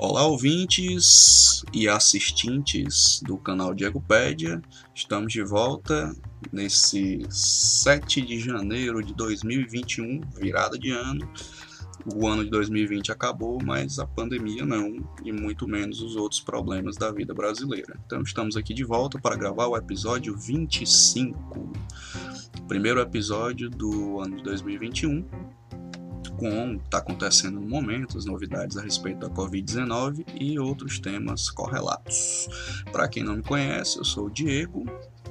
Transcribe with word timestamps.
Olá, 0.00 0.24
ouvintes 0.24 1.64
e 1.72 1.88
assistentes 1.88 3.20
do 3.24 3.36
canal 3.36 3.74
Diegopédia. 3.74 4.62
Estamos 4.94 5.32
de 5.32 5.42
volta 5.42 6.14
nesse 6.52 7.26
7 7.28 8.20
de 8.20 8.38
janeiro 8.38 9.02
de 9.02 9.12
2021, 9.12 10.20
virada 10.36 10.78
de 10.78 10.92
ano. 10.92 11.28
O 12.14 12.28
ano 12.28 12.44
de 12.44 12.50
2020 12.50 13.10
acabou, 13.10 13.58
mas 13.60 13.98
a 13.98 14.06
pandemia 14.06 14.64
não, 14.64 15.04
e 15.24 15.32
muito 15.32 15.66
menos 15.66 16.00
os 16.00 16.14
outros 16.14 16.40
problemas 16.40 16.96
da 16.96 17.10
vida 17.10 17.34
brasileira. 17.34 17.98
Então, 18.06 18.22
estamos 18.22 18.56
aqui 18.56 18.72
de 18.72 18.84
volta 18.84 19.18
para 19.20 19.34
gravar 19.34 19.66
o 19.66 19.76
episódio 19.76 20.38
25, 20.38 21.72
primeiro 22.68 23.00
episódio 23.00 23.68
do 23.68 24.20
ano 24.20 24.36
de 24.36 24.44
2021 24.44 25.26
com 26.38 26.76
está 26.76 26.98
acontecendo 26.98 27.60
no 27.60 27.68
momento, 27.68 28.16
as 28.16 28.24
novidades 28.24 28.76
a 28.76 28.82
respeito 28.82 29.18
da 29.18 29.28
Covid-19 29.28 30.24
e 30.40 30.58
outros 30.58 30.98
temas 30.98 31.50
correlatos. 31.50 32.48
Para 32.92 33.08
quem 33.08 33.22
não 33.22 33.36
me 33.36 33.42
conhece, 33.42 33.98
eu 33.98 34.04
sou 34.04 34.26
o 34.26 34.30
Diego. 34.30 34.86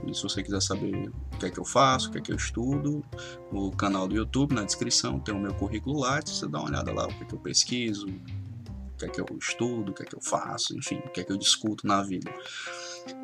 E 0.06 0.14
se 0.14 0.22
você 0.22 0.44
quiser 0.44 0.62
saber 0.62 1.10
o 1.34 1.38
que 1.38 1.46
é 1.46 1.50
que 1.50 1.60
eu 1.60 1.66
faço, 1.66 2.10
o 2.10 2.12
que 2.12 2.20
é 2.20 2.22
que 2.22 2.32
eu 2.32 2.36
estudo, 2.36 3.04
no 3.52 3.72
canal 3.72 4.08
do 4.08 4.16
YouTube, 4.16 4.54
na 4.54 4.64
descrição, 4.64 5.20
tem 5.20 5.34
o 5.34 5.40
meu 5.40 5.54
currículo 5.56 6.00
lá, 6.00 6.20
você 6.24 6.48
dá 6.48 6.60
uma 6.60 6.70
olhada 6.70 6.94
lá, 6.94 7.06
o 7.06 7.08
que 7.08 7.24
é 7.24 7.26
que 7.26 7.34
eu 7.34 7.40
pesquiso, 7.40 8.08
o 8.08 8.98
que 8.98 9.06
é 9.06 9.10
que 9.10 9.20
eu 9.20 9.26
estudo, 9.40 9.92
o 9.92 9.94
que 9.94 10.04
é 10.04 10.06
que 10.06 10.16
eu 10.16 10.22
faço, 10.22 10.78
enfim, 10.78 10.98
o 11.06 11.10
que 11.10 11.22
é 11.22 11.24
que 11.24 11.32
eu 11.32 11.38
discuto 11.38 11.88
na 11.88 12.04
vida. 12.04 12.32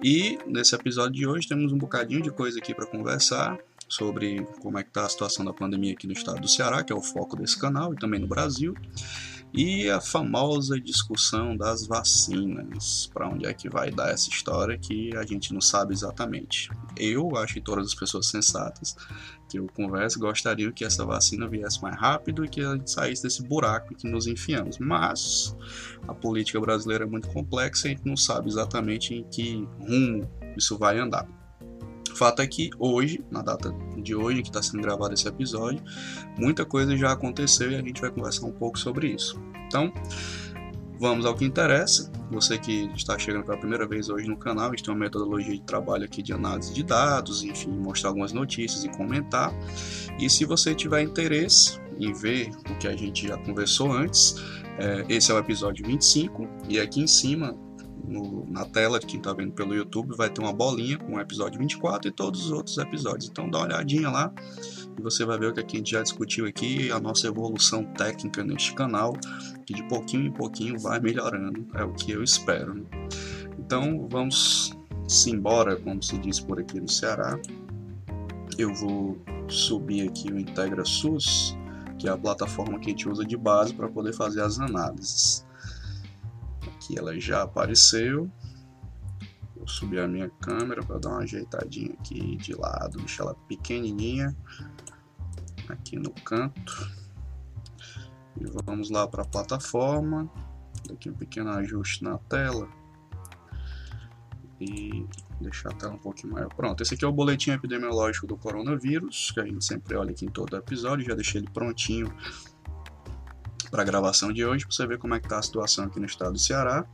E 0.02 0.38
nesse 0.48 0.74
episódio 0.74 1.14
de 1.14 1.28
hoje 1.28 1.48
temos 1.48 1.72
um 1.72 1.78
bocadinho 1.78 2.22
de 2.22 2.32
coisa 2.32 2.60
aqui 2.60 2.74
para 2.74 2.86
conversar 2.86 3.58
sobre 3.88 4.44
como 4.62 4.78
é 4.78 4.84
que 4.84 4.90
está 4.90 5.06
a 5.06 5.10
situação 5.10 5.46
da 5.46 5.54
pandemia 5.54 5.94
aqui 5.94 6.08
no 6.08 6.14
estado 6.14 6.42
do 6.42 6.48
Ceará, 6.48 6.84
que 6.84 6.92
é 6.92 6.96
o 6.96 7.02
foco 7.02 7.36
desse 7.36 7.60
canal, 7.60 7.94
e 7.94 7.98
também 7.98 8.20
no 8.20 8.28
Brasil, 8.28 8.76
e 9.54 9.88
a 9.88 10.02
famosa 10.02 10.80
discussão 10.80 11.56
das 11.56 11.86
vacinas, 11.86 13.10
para 13.14 13.30
onde 13.30 13.46
é 13.46 13.54
que 13.54 13.70
vai 13.70 13.92
dar 13.92 14.10
essa 14.10 14.28
história 14.30 14.78
que 14.80 15.16
a 15.16 15.24
gente 15.24 15.54
não 15.54 15.62
sabe 15.62 15.94
exatamente. 15.94 16.72
Eu 16.98 17.38
acho 17.38 17.54
que 17.54 17.62
todas 17.62 17.86
as 17.86 17.94
pessoas 17.94 18.28
sensatas 18.28 18.96
que 19.48 19.60
eu 19.60 19.68
converso 19.76 20.20
gostariam 20.20 20.72
que 20.72 20.84
essa 20.84 21.06
vacina 21.06 21.48
viesse 21.48 21.80
mais 21.84 21.96
rápido 21.96 22.44
e 22.44 22.50
que 22.50 22.62
a 22.62 22.76
gente 22.76 22.90
saísse 22.90 23.22
desse 23.22 23.44
buraco 23.44 23.94
que 23.94 24.08
nos 24.08 24.26
enfiamos, 24.26 24.80
mas 24.80 25.56
a 26.08 26.14
política 26.16 26.60
brasileira 26.60 27.04
é 27.04 27.08
muito 27.08 27.30
complexa 27.30 27.88
e 27.88 27.92
a 27.92 27.96
gente 27.96 28.08
não 28.08 28.18
sabe 28.18 28.50
exatamente 28.50 29.14
em 29.14 29.24
que 29.24 29.68
rumo 29.80 30.28
isso 30.58 30.80
vai 30.80 30.98
andar. 30.98 31.28
Fato 32.16 32.42
é 32.42 32.48
que 32.48 32.70
hoje, 32.78 33.24
na 33.32 33.42
data 33.42 33.74
de 33.98 34.16
hoje 34.16 34.42
que 34.42 34.50
está 34.50 34.62
sendo 34.62 34.82
gravado 34.82 35.14
esse 35.14 35.28
episódio, 35.28 35.82
muita 36.38 36.66
coisa 36.66 36.96
já 36.96 37.12
aconteceu 37.12 37.72
e 37.72 37.76
a 37.76 37.82
gente 37.82 38.02
vai 38.02 38.12
conversar 38.12 38.46
um 38.46 38.52
pouco 38.52 38.78
sobre 38.78 39.08
isso. 39.08 39.40
Então, 39.68 39.92
vamos 41.00 41.26
ao 41.26 41.36
que 41.36 41.44
interessa. 41.46 42.12
Você 42.32 42.58
que 42.58 42.90
está 42.96 43.18
chegando 43.18 43.46
pela 43.46 43.58
primeira 43.58 43.88
vez 43.88 44.10
hoje 44.10 44.28
no 44.28 44.38
canal, 44.38 44.68
a 44.68 44.70
gente 44.70 44.84
tem 44.84 44.94
uma 44.94 45.00
metodologia 45.00 45.54
de 45.54 45.62
trabalho 45.62 46.06
aqui 46.06 46.22
de 46.22 46.34
análise 46.34 46.74
de 46.74 46.84
dados, 46.84 47.44
enfim, 47.44 47.72
mostrar 47.72 48.10
algumas 48.10 48.32
notícias 48.32 48.84
e 48.84 48.90
comentar. 48.90 49.54
E 50.20 50.30
se 50.30 50.46
você 50.46 50.74
tiver 50.74 51.02
interesse 51.02 51.80
em 52.00 52.14
ver 52.14 52.50
o 52.70 52.76
que 52.78 52.88
a 52.88 52.96
gente 52.96 53.28
já 53.28 53.38
conversou 53.38 53.92
antes, 53.92 54.36
é, 54.80 55.06
esse 55.10 55.32
é 55.32 55.36
o 55.36 55.38
episódio 55.38 55.86
25 55.86 56.48
e 56.68 56.80
aqui 56.80 57.02
em 57.02 57.08
cima 57.08 57.56
no, 58.04 58.46
na 58.50 58.66
tela 58.66 59.00
de 59.00 59.06
quem 59.06 59.18
está 59.18 59.34
vendo 59.34 59.54
pelo 59.54 59.74
YouTube, 59.74 60.16
vai 60.16 60.30
ter 60.30 60.42
uma 60.42 60.54
bolinha 60.54 60.98
com 60.98 61.16
o 61.16 61.20
episódio 61.20 61.60
24 61.60 62.10
e 62.10 62.12
todos 62.12 62.46
os 62.46 62.52
outros 62.52 62.78
episódios. 62.78 63.30
Então 63.30 63.50
dá 63.50 63.60
uma 63.60 63.68
olhadinha 63.68 64.10
lá 64.10 64.34
e 64.98 65.02
você 65.02 65.26
vai 65.26 65.38
ver 65.38 65.48
o 65.48 65.54
que 65.54 65.62
a 65.62 65.80
gente 65.80 65.92
já 65.92 66.02
discutiu 66.02 66.46
aqui, 66.46 66.92
a 66.92 67.00
nossa 67.00 67.28
evolução 67.28 67.84
técnica 67.84 68.44
neste 68.44 68.74
canal, 68.74 69.14
que 69.66 69.74
de 69.74 69.84
pouquinho 69.84 70.28
em 70.28 70.32
pouquinho 70.32 70.80
vai 70.80 71.00
melhorando, 71.00 71.66
é 71.74 71.84
o 71.84 71.94
que 71.94 72.12
eu 72.12 72.24
espero. 72.24 72.86
Então 73.58 74.08
vamos 74.10 74.74
embora, 75.28 75.76
como 75.76 76.02
se 76.02 76.18
diz 76.18 76.40
por 76.40 76.60
aqui 76.60 76.80
no 76.80 76.90
Ceará. 76.90 77.40
Eu 78.58 78.74
vou 78.74 79.18
subir 79.48 80.08
aqui 80.08 80.32
o 80.32 80.40
Integra 80.40 80.86
SUS, 80.86 81.58
que 81.98 82.08
é 82.08 82.12
a 82.12 82.18
plataforma 82.18 82.80
que 82.80 82.88
a 82.88 82.90
gente 82.90 83.10
usa 83.10 83.26
de 83.26 83.38
base 83.38 83.74
para 83.74 83.88
poder 83.88 84.14
fazer 84.14 84.42
as 84.42 84.60
análises. 84.60 85.46
Aqui 86.84 87.00
ela 87.00 87.18
já 87.18 87.44
apareceu. 87.44 88.30
Vou 89.56 89.66
subir 89.66 90.00
a 90.00 90.08
minha 90.08 90.30
câmera 90.30 90.84
para 90.84 91.00
dar 91.00 91.12
uma 91.12 91.20
ajeitadinha 91.20 91.94
aqui 91.94 92.36
de 92.36 92.54
lado, 92.54 92.98
deixar 92.98 93.24
ela 93.24 93.36
pequenininha 93.48 94.36
aqui 95.70 95.98
no 95.98 96.12
canto. 96.12 96.92
E 98.36 98.44
vamos 98.66 98.90
lá 98.90 99.08
para 99.08 99.24
a 99.24 99.26
plataforma. 99.26 100.30
Aqui 100.92 101.10
um 101.10 101.14
pequeno 101.14 101.52
ajuste 101.52 102.04
na 102.04 102.18
tela. 102.18 102.68
E 104.60 105.06
deixar 105.40 105.70
a 105.70 105.76
tela 105.76 105.94
um 105.94 106.00
pouquinho 106.00 106.34
maior. 106.34 106.54
Pronto, 106.54 106.84
esse 106.84 106.96
aqui 106.96 107.06
é 107.06 107.08
o 107.08 107.14
boletim 107.14 107.52
epidemiológico 107.52 108.28
do 108.28 108.36
coronavírus, 108.36 109.32
que 109.32 109.40
a 109.40 109.46
gente 109.46 109.64
sempre 109.64 109.96
olha 109.96 110.12
aqui 110.12 110.26
em 110.26 110.30
todo 110.30 110.58
episódio. 110.58 111.06
Já 111.06 111.16
deixei 111.16 111.40
ele 111.40 111.50
prontinho 111.50 112.14
para 113.74 113.82
a 113.82 113.86
gravação 113.86 114.32
de 114.32 114.46
hoje, 114.46 114.68
para 114.68 114.76
você 114.76 114.86
ver 114.86 115.00
como 115.00 115.16
é 115.16 115.20
que 115.20 115.26
está 115.26 115.40
a 115.40 115.42
situação 115.42 115.86
aqui 115.86 116.00
no 116.00 116.06
estado 116.06 116.34
do 116.34 116.38
Ceará. 116.38 116.86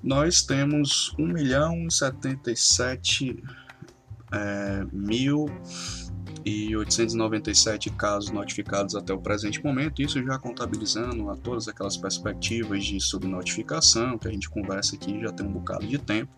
Nós 0.00 0.42
temos 0.42 1.12
1 1.18 1.26
milhão 1.26 1.88
e 1.88 1.92
77 1.92 3.42
é, 4.32 4.86
mil 4.92 5.46
e 6.44 6.74
897 6.76 7.90
casos 7.90 8.30
notificados 8.30 8.94
até 8.94 9.12
o 9.12 9.18
presente 9.18 9.62
momento, 9.62 10.02
isso 10.02 10.22
já 10.22 10.38
contabilizando 10.38 11.30
a 11.30 11.36
todas 11.36 11.68
aquelas 11.68 11.96
perspectivas 11.96 12.84
de 12.84 13.00
subnotificação 13.00 14.18
que 14.18 14.28
a 14.28 14.30
gente 14.30 14.48
conversa 14.48 14.96
aqui 14.96 15.20
já 15.20 15.32
tem 15.32 15.46
um 15.46 15.52
bocado 15.52 15.86
de 15.86 15.98
tempo, 15.98 16.32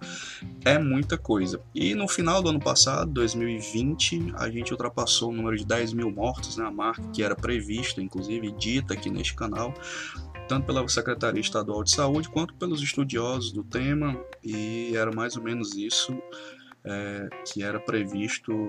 é 0.64 0.78
muita 0.78 1.16
coisa. 1.16 1.60
E 1.74 1.94
no 1.94 2.08
final 2.08 2.42
do 2.42 2.50
ano 2.50 2.60
passado, 2.60 3.10
2020, 3.12 4.34
a 4.36 4.50
gente 4.50 4.72
ultrapassou 4.72 5.30
o 5.30 5.32
número 5.32 5.56
de 5.56 5.64
10 5.64 5.92
mil 5.92 6.10
mortos, 6.10 6.56
né, 6.56 6.64
a 6.64 6.70
marca 6.70 7.02
que 7.12 7.22
era 7.22 7.34
prevista, 7.34 8.02
inclusive 8.02 8.50
dita 8.52 8.94
aqui 8.94 9.10
neste 9.10 9.34
canal, 9.34 9.74
tanto 10.48 10.66
pela 10.66 10.86
Secretaria 10.88 11.40
Estadual 11.40 11.82
de 11.82 11.90
Saúde 11.90 12.28
quanto 12.28 12.54
pelos 12.54 12.82
estudiosos 12.82 13.52
do 13.52 13.64
tema, 13.64 14.18
e 14.42 14.92
era 14.94 15.10
mais 15.10 15.36
ou 15.36 15.42
menos 15.42 15.74
isso 15.74 16.16
é, 16.84 17.28
que 17.46 17.62
era 17.62 17.80
previsto 17.80 18.66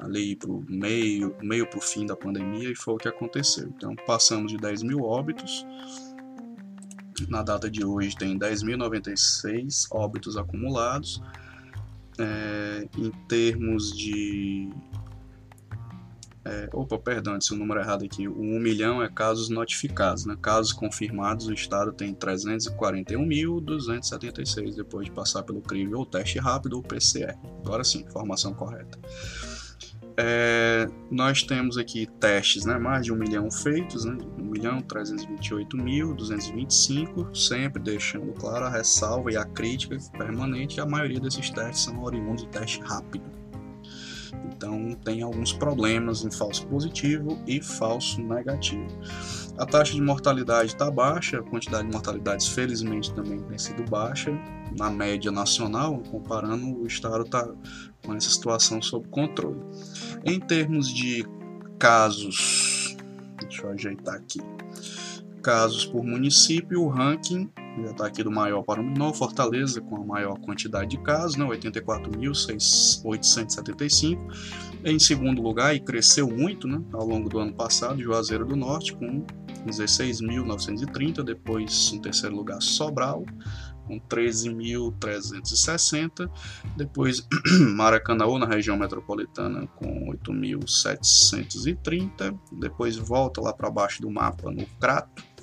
ali 0.00 0.34
para 0.36 0.50
o 0.50 0.64
meio, 0.68 1.34
meio 1.42 1.66
para 1.66 1.78
o 1.78 1.82
fim 1.82 2.06
da 2.06 2.16
pandemia, 2.16 2.70
e 2.70 2.74
foi 2.74 2.94
o 2.94 2.98
que 2.98 3.08
aconteceu. 3.08 3.68
Então, 3.76 3.94
passamos 4.06 4.52
de 4.52 4.58
10 4.58 4.82
mil 4.82 5.02
óbitos. 5.02 5.66
Na 7.28 7.42
data 7.42 7.70
de 7.70 7.84
hoje, 7.84 8.16
tem 8.16 8.38
10.096 8.38 9.86
óbitos 9.90 10.36
acumulados. 10.36 11.22
É, 12.18 12.88
em 12.96 13.10
termos 13.28 13.94
de. 13.96 14.70
É, 16.44 16.68
opa, 16.72 16.98
perdão, 16.98 17.34
é 17.34 17.38
o 17.52 17.56
número 17.56 17.80
errado 17.80 18.04
aqui. 18.04 18.28
O 18.28 18.40
1 18.40 18.60
milhão 18.60 19.02
é 19.02 19.08
casos 19.08 19.48
notificados, 19.48 20.24
né? 20.24 20.36
Casos 20.40 20.72
confirmados, 20.72 21.48
o 21.48 21.52
estado 21.52 21.92
tem 21.92 22.14
341.276 22.14 24.76
depois 24.76 25.06
de 25.06 25.12
passar 25.12 25.42
pelo 25.42 25.60
crivo 25.60 25.98
ou 25.98 26.06
teste 26.06 26.38
rápido 26.38 26.76
ou 26.76 26.82
PCR. 26.82 27.36
Agora 27.64 27.82
sim, 27.82 28.02
informação 28.02 28.54
correta. 28.54 28.96
É, 30.18 30.88
Nós 31.10 31.42
temos 31.42 31.76
aqui 31.76 32.06
testes, 32.18 32.64
né? 32.64 32.78
mais 32.78 33.04
de 33.04 33.12
um 33.12 33.16
milhão 33.16 33.50
feitos, 33.50 34.04
né? 34.04 34.16
1 34.38 34.42
milhão 34.44 34.80
328 34.80 35.76
mil 35.76 36.14
225, 36.14 37.36
sempre 37.36 37.82
deixando 37.82 38.32
claro 38.32 38.64
a 38.64 38.70
ressalva 38.70 39.30
e 39.30 39.36
a 39.36 39.44
crítica 39.44 39.96
permanente. 40.16 40.80
A 40.80 40.86
maioria 40.86 41.20
desses 41.20 41.50
testes 41.50 41.84
são 41.84 42.02
oriundos 42.02 42.44
de 42.44 42.48
teste 42.48 42.80
rápido. 42.80 43.24
Então 44.44 44.96
tem 45.04 45.22
alguns 45.22 45.52
problemas 45.52 46.24
em 46.24 46.30
falso 46.30 46.66
positivo 46.66 47.38
e 47.46 47.60
falso 47.60 48.20
negativo. 48.22 48.86
A 49.58 49.66
taxa 49.66 49.94
de 49.94 50.00
mortalidade 50.00 50.72
está 50.72 50.90
baixa, 50.90 51.38
a 51.38 51.42
quantidade 51.42 51.86
de 51.86 51.92
mortalidades 51.92 52.48
felizmente 52.48 53.12
também 53.14 53.40
tem 53.40 53.58
sido 53.58 53.82
baixa 53.90 54.30
na 54.78 54.90
média 54.90 55.30
nacional, 55.30 56.02
comparando 56.10 56.78
o 56.78 56.86
estado 56.86 57.24
está 57.24 57.48
com 58.04 58.14
essa 58.14 58.30
situação 58.30 58.82
sob 58.82 59.08
controle. 59.08 59.60
Em 60.24 60.38
termos 60.38 60.92
de 60.92 61.26
casos, 61.78 62.96
deixa 63.40 63.62
eu 63.62 63.70
ajeitar 63.70 64.14
aqui, 64.14 64.40
casos 65.42 65.84
por 65.84 66.04
município, 66.04 66.82
o 66.82 66.88
ranking 66.88 67.50
já 67.82 67.90
está 67.90 68.06
aqui 68.06 68.22
do 68.22 68.30
maior 68.30 68.62
para 68.62 68.80
o 68.80 68.84
menor, 68.84 69.12
Fortaleza 69.14 69.80
com 69.80 69.96
a 69.96 70.04
maior 70.04 70.38
quantidade 70.38 70.90
de 70.90 70.98
casos, 70.98 71.34
né, 71.36 71.44
84.875. 71.46 74.18
Em 74.84 74.98
segundo 74.98 75.40
lugar, 75.42 75.74
e 75.74 75.80
cresceu 75.80 76.28
muito 76.28 76.68
né, 76.68 76.80
ao 76.92 77.06
longo 77.06 77.28
do 77.28 77.38
ano 77.38 77.52
passado, 77.52 78.00
Juazeiro 78.00 78.46
do 78.46 78.56
Norte 78.56 78.94
com 78.94 79.22
16.930, 79.66 81.22
depois 81.22 81.92
em 81.92 82.00
terceiro 82.00 82.34
lugar 82.36 82.62
Sobral 82.62 83.26
com 83.86 84.00
13.360, 84.00 86.28
depois 86.76 87.24
Maracanaú 87.76 88.36
na 88.38 88.46
região 88.46 88.76
metropolitana 88.76 89.66
com 89.76 90.10
8.730, 90.10 92.36
depois 92.52 92.96
volta 92.96 93.40
lá 93.40 93.52
para 93.52 93.70
baixo 93.70 94.02
do 94.02 94.10
mapa 94.10 94.50
no 94.50 94.66
Crato 94.80 95.35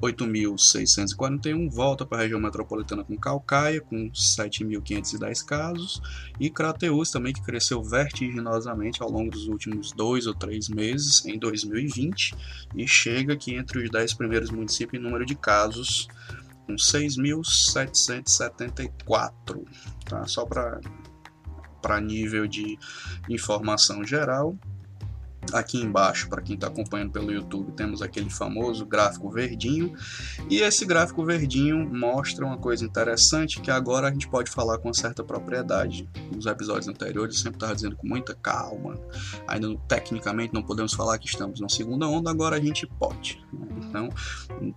8.641, 0.00 1.68
volta 1.70 2.06
para 2.06 2.18
a 2.18 2.22
região 2.22 2.40
metropolitana 2.40 3.02
com 3.02 3.16
Calcaia, 3.16 3.80
com 3.80 4.08
7.510 4.10 5.44
casos, 5.44 6.00
e 6.38 6.48
Crateus 6.48 7.10
também, 7.10 7.32
que 7.32 7.42
cresceu 7.42 7.82
vertiginosamente 7.82 9.02
ao 9.02 9.10
longo 9.10 9.28
dos 9.30 9.48
últimos 9.48 9.90
dois 9.92 10.26
ou 10.26 10.34
três 10.34 10.68
meses, 10.68 11.24
em 11.26 11.36
2020, 11.38 12.34
e 12.76 12.86
chega 12.86 13.32
aqui 13.32 13.54
entre 13.54 13.82
os 13.82 13.90
10 13.90 14.14
primeiros 14.14 14.50
municípios 14.50 15.02
em 15.02 15.04
número 15.04 15.26
de 15.26 15.34
casos, 15.34 16.06
com 16.66 16.76
6.774, 16.76 19.64
tá? 20.04 20.24
só 20.26 20.46
para 20.46 20.80
nível 22.00 22.46
de 22.46 22.78
informação 23.28 24.04
geral. 24.04 24.56
Aqui 25.52 25.78
embaixo, 25.78 26.28
para 26.28 26.42
quem 26.42 26.54
está 26.54 26.66
acompanhando 26.66 27.12
pelo 27.12 27.32
YouTube, 27.32 27.72
temos 27.72 28.02
aquele 28.02 28.30
famoso 28.30 28.84
gráfico 28.86 29.30
verdinho. 29.30 29.94
E 30.48 30.60
esse 30.60 30.84
gráfico 30.84 31.24
verdinho 31.24 31.88
mostra 31.88 32.44
uma 32.44 32.58
coisa 32.58 32.84
interessante 32.84 33.60
que 33.60 33.70
agora 33.70 34.08
a 34.08 34.10
gente 34.10 34.28
pode 34.28 34.50
falar 34.50 34.78
com 34.78 34.92
certa 34.92 35.24
propriedade. 35.24 36.08
Nos 36.34 36.46
episódios 36.46 36.88
anteriores 36.88 37.36
eu 37.36 37.42
sempre 37.42 37.56
estava 37.56 37.74
dizendo 37.74 37.96
com 37.96 38.06
muita 38.06 38.34
calma. 38.34 38.94
Ainda 39.46 39.76
tecnicamente 39.88 40.52
não 40.54 40.62
podemos 40.62 40.92
falar 40.92 41.18
que 41.18 41.26
estamos 41.26 41.60
na 41.60 41.68
segunda 41.68 42.06
onda, 42.06 42.30
agora 42.30 42.56
a 42.56 42.60
gente 42.60 42.86
pode. 42.86 43.44
Né? 43.52 43.68
Então, 43.88 44.08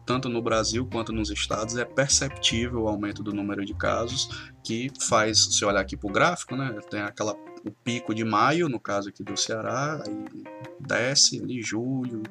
tanto 0.05 0.29
no 0.29 0.41
Brasil 0.41 0.87
quanto 0.91 1.11
nos 1.11 1.29
estados 1.29 1.75
é 1.77 1.85
perceptível 1.85 2.83
o 2.83 2.87
aumento 2.87 3.23
do 3.23 3.33
número 3.33 3.65
de 3.65 3.73
casos 3.73 4.51
que 4.63 4.91
faz, 4.99 5.55
se 5.55 5.65
olhar 5.65 5.81
aqui 5.81 5.97
para 5.97 6.09
o 6.09 6.13
gráfico, 6.13 6.55
né, 6.55 6.73
tem 6.89 7.01
aquela 7.01 7.35
o 7.65 7.71
pico 7.71 8.13
de 8.13 8.23
maio, 8.23 8.67
no 8.67 8.79
caso 8.79 9.09
aqui 9.09 9.23
do 9.23 9.37
Ceará, 9.37 10.03
aí 10.05 10.43
desce 10.79 11.41
ali 11.41 11.61
julho, 11.61 12.23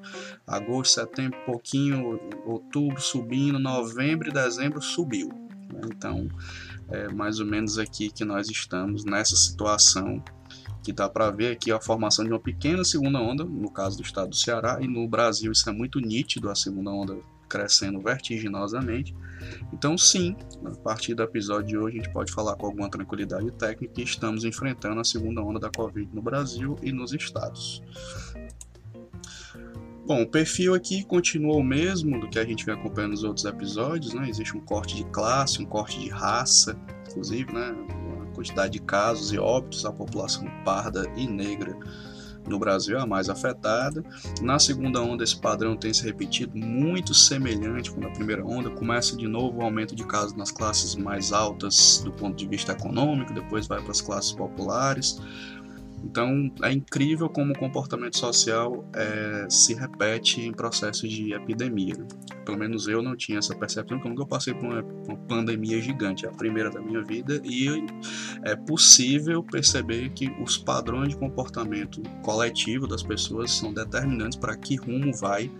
agosto, 0.46 0.94
setembro, 0.94 1.38
pouquinho, 1.46 2.20
outubro 2.44 3.00
subindo, 3.00 3.58
novembro 3.58 4.28
e 4.28 4.32
dezembro 4.32 4.82
subiu. 4.82 5.28
Né? 5.72 5.80
Então, 5.86 6.28
é 6.90 7.08
mais 7.08 7.38
ou 7.40 7.46
menos 7.46 7.78
aqui 7.78 8.10
que 8.10 8.24
nós 8.24 8.48
estamos 8.48 9.04
nessa 9.04 9.36
situação 9.36 10.22
que 10.82 10.92
dá 10.92 11.08
para 11.08 11.30
ver 11.30 11.52
aqui 11.52 11.70
a 11.70 11.80
formação 11.80 12.24
de 12.24 12.30
uma 12.30 12.40
pequena 12.40 12.84
segunda 12.84 13.20
onda, 13.20 13.44
no 13.44 13.70
caso 13.70 13.98
do 13.98 14.02
estado 14.02 14.30
do 14.30 14.36
Ceará, 14.36 14.78
e 14.80 14.88
no 14.88 15.06
Brasil 15.06 15.52
isso 15.52 15.68
é 15.68 15.72
muito 15.72 16.00
nítido, 16.00 16.48
a 16.48 16.54
segunda 16.54 16.90
onda 16.90 17.16
crescendo 17.50 18.00
vertiginosamente. 18.00 19.14
Então, 19.72 19.98
sim, 19.98 20.36
a 20.64 20.70
partir 20.70 21.14
do 21.14 21.22
episódio 21.22 21.66
de 21.66 21.76
hoje, 21.76 21.98
a 21.98 22.02
gente 22.02 22.12
pode 22.12 22.32
falar 22.32 22.54
com 22.54 22.66
alguma 22.66 22.88
tranquilidade 22.88 23.50
técnica 23.52 23.92
que 23.92 24.02
estamos 24.02 24.44
enfrentando 24.44 25.00
a 25.00 25.04
segunda 25.04 25.42
onda 25.42 25.58
da 25.58 25.70
Covid 25.70 26.08
no 26.14 26.22
Brasil 26.22 26.76
e 26.82 26.92
nos 26.92 27.12
estados. 27.12 27.82
Bom, 30.06 30.22
o 30.22 30.26
perfil 30.26 30.74
aqui 30.74 31.04
continua 31.04 31.56
o 31.56 31.62
mesmo 31.62 32.18
do 32.20 32.28
que 32.28 32.38
a 32.38 32.44
gente 32.44 32.64
vem 32.64 32.74
acompanhando 32.74 33.12
nos 33.12 33.24
outros 33.24 33.44
episódios, 33.44 34.14
né? 34.14 34.28
Existe 34.28 34.56
um 34.56 34.60
corte 34.60 34.96
de 34.96 35.04
classe, 35.04 35.62
um 35.62 35.66
corte 35.66 36.00
de 36.00 36.08
raça, 36.08 36.76
inclusive, 37.08 37.52
né? 37.52 37.74
A 38.22 38.34
quantidade 38.34 38.72
de 38.72 38.80
casos 38.80 39.32
e 39.32 39.38
óbitos, 39.38 39.84
a 39.84 39.92
população 39.92 40.48
parda 40.64 41.04
e 41.16 41.26
negra 41.26 41.76
no 42.50 42.58
Brasil 42.58 42.98
é 42.98 43.00
a 43.00 43.06
mais 43.06 43.30
afetada. 43.30 44.04
Na 44.42 44.58
segunda 44.58 45.00
onda, 45.00 45.24
esse 45.24 45.40
padrão 45.40 45.76
tem 45.76 45.94
se 45.94 46.04
repetido 46.04 46.58
muito 46.58 47.14
semelhante 47.14 47.90
com 47.90 48.04
a 48.04 48.10
primeira 48.10 48.44
onda. 48.44 48.68
Começa 48.70 49.16
de 49.16 49.26
novo 49.26 49.60
o 49.60 49.62
aumento 49.62 49.94
de 49.94 50.04
casos 50.04 50.36
nas 50.36 50.50
classes 50.50 50.94
mais 50.94 51.32
altas 51.32 52.02
do 52.04 52.12
ponto 52.12 52.36
de 52.36 52.46
vista 52.46 52.72
econômico, 52.72 53.32
depois 53.32 53.66
vai 53.66 53.80
para 53.80 53.92
as 53.92 54.00
classes 54.00 54.32
populares. 54.32 55.20
Então 56.02 56.50
é 56.62 56.72
incrível 56.72 57.28
como 57.28 57.52
o 57.52 57.58
comportamento 57.58 58.18
social 58.18 58.84
é, 58.94 59.46
se 59.48 59.74
repete 59.74 60.40
em 60.40 60.52
processos 60.52 61.10
de 61.10 61.32
epidemia. 61.34 61.94
Pelo 62.44 62.58
menos 62.58 62.88
eu 62.88 63.02
não 63.02 63.14
tinha 63.14 63.38
essa 63.38 63.54
percepção, 63.54 63.98
porque 63.98 64.08
eu 64.08 64.14
nunca 64.14 64.26
passei 64.26 64.54
por 64.54 64.64
uma, 64.64 64.82
uma, 64.82 65.16
pandemia 65.16 65.80
gigante, 65.80 66.26
é 66.26 66.28
a 66.28 66.32
primeira 66.32 66.70
da 66.70 66.80
minha 66.80 67.02
vida, 67.04 67.40
e 67.44 67.68
é 68.42 68.56
possível 68.56 69.42
perceber 69.42 70.10
que 70.10 70.28
os 70.42 70.56
padrões 70.56 71.10
de 71.10 71.16
comportamento 71.16 72.02
coletivo 72.22 72.86
das 72.86 73.02
pessoas 73.02 73.52
são 73.52 73.72
determinantes 73.72 74.38
para 74.38 74.56
que 74.56 74.76
rumo 74.76 75.12
vai 75.16 75.50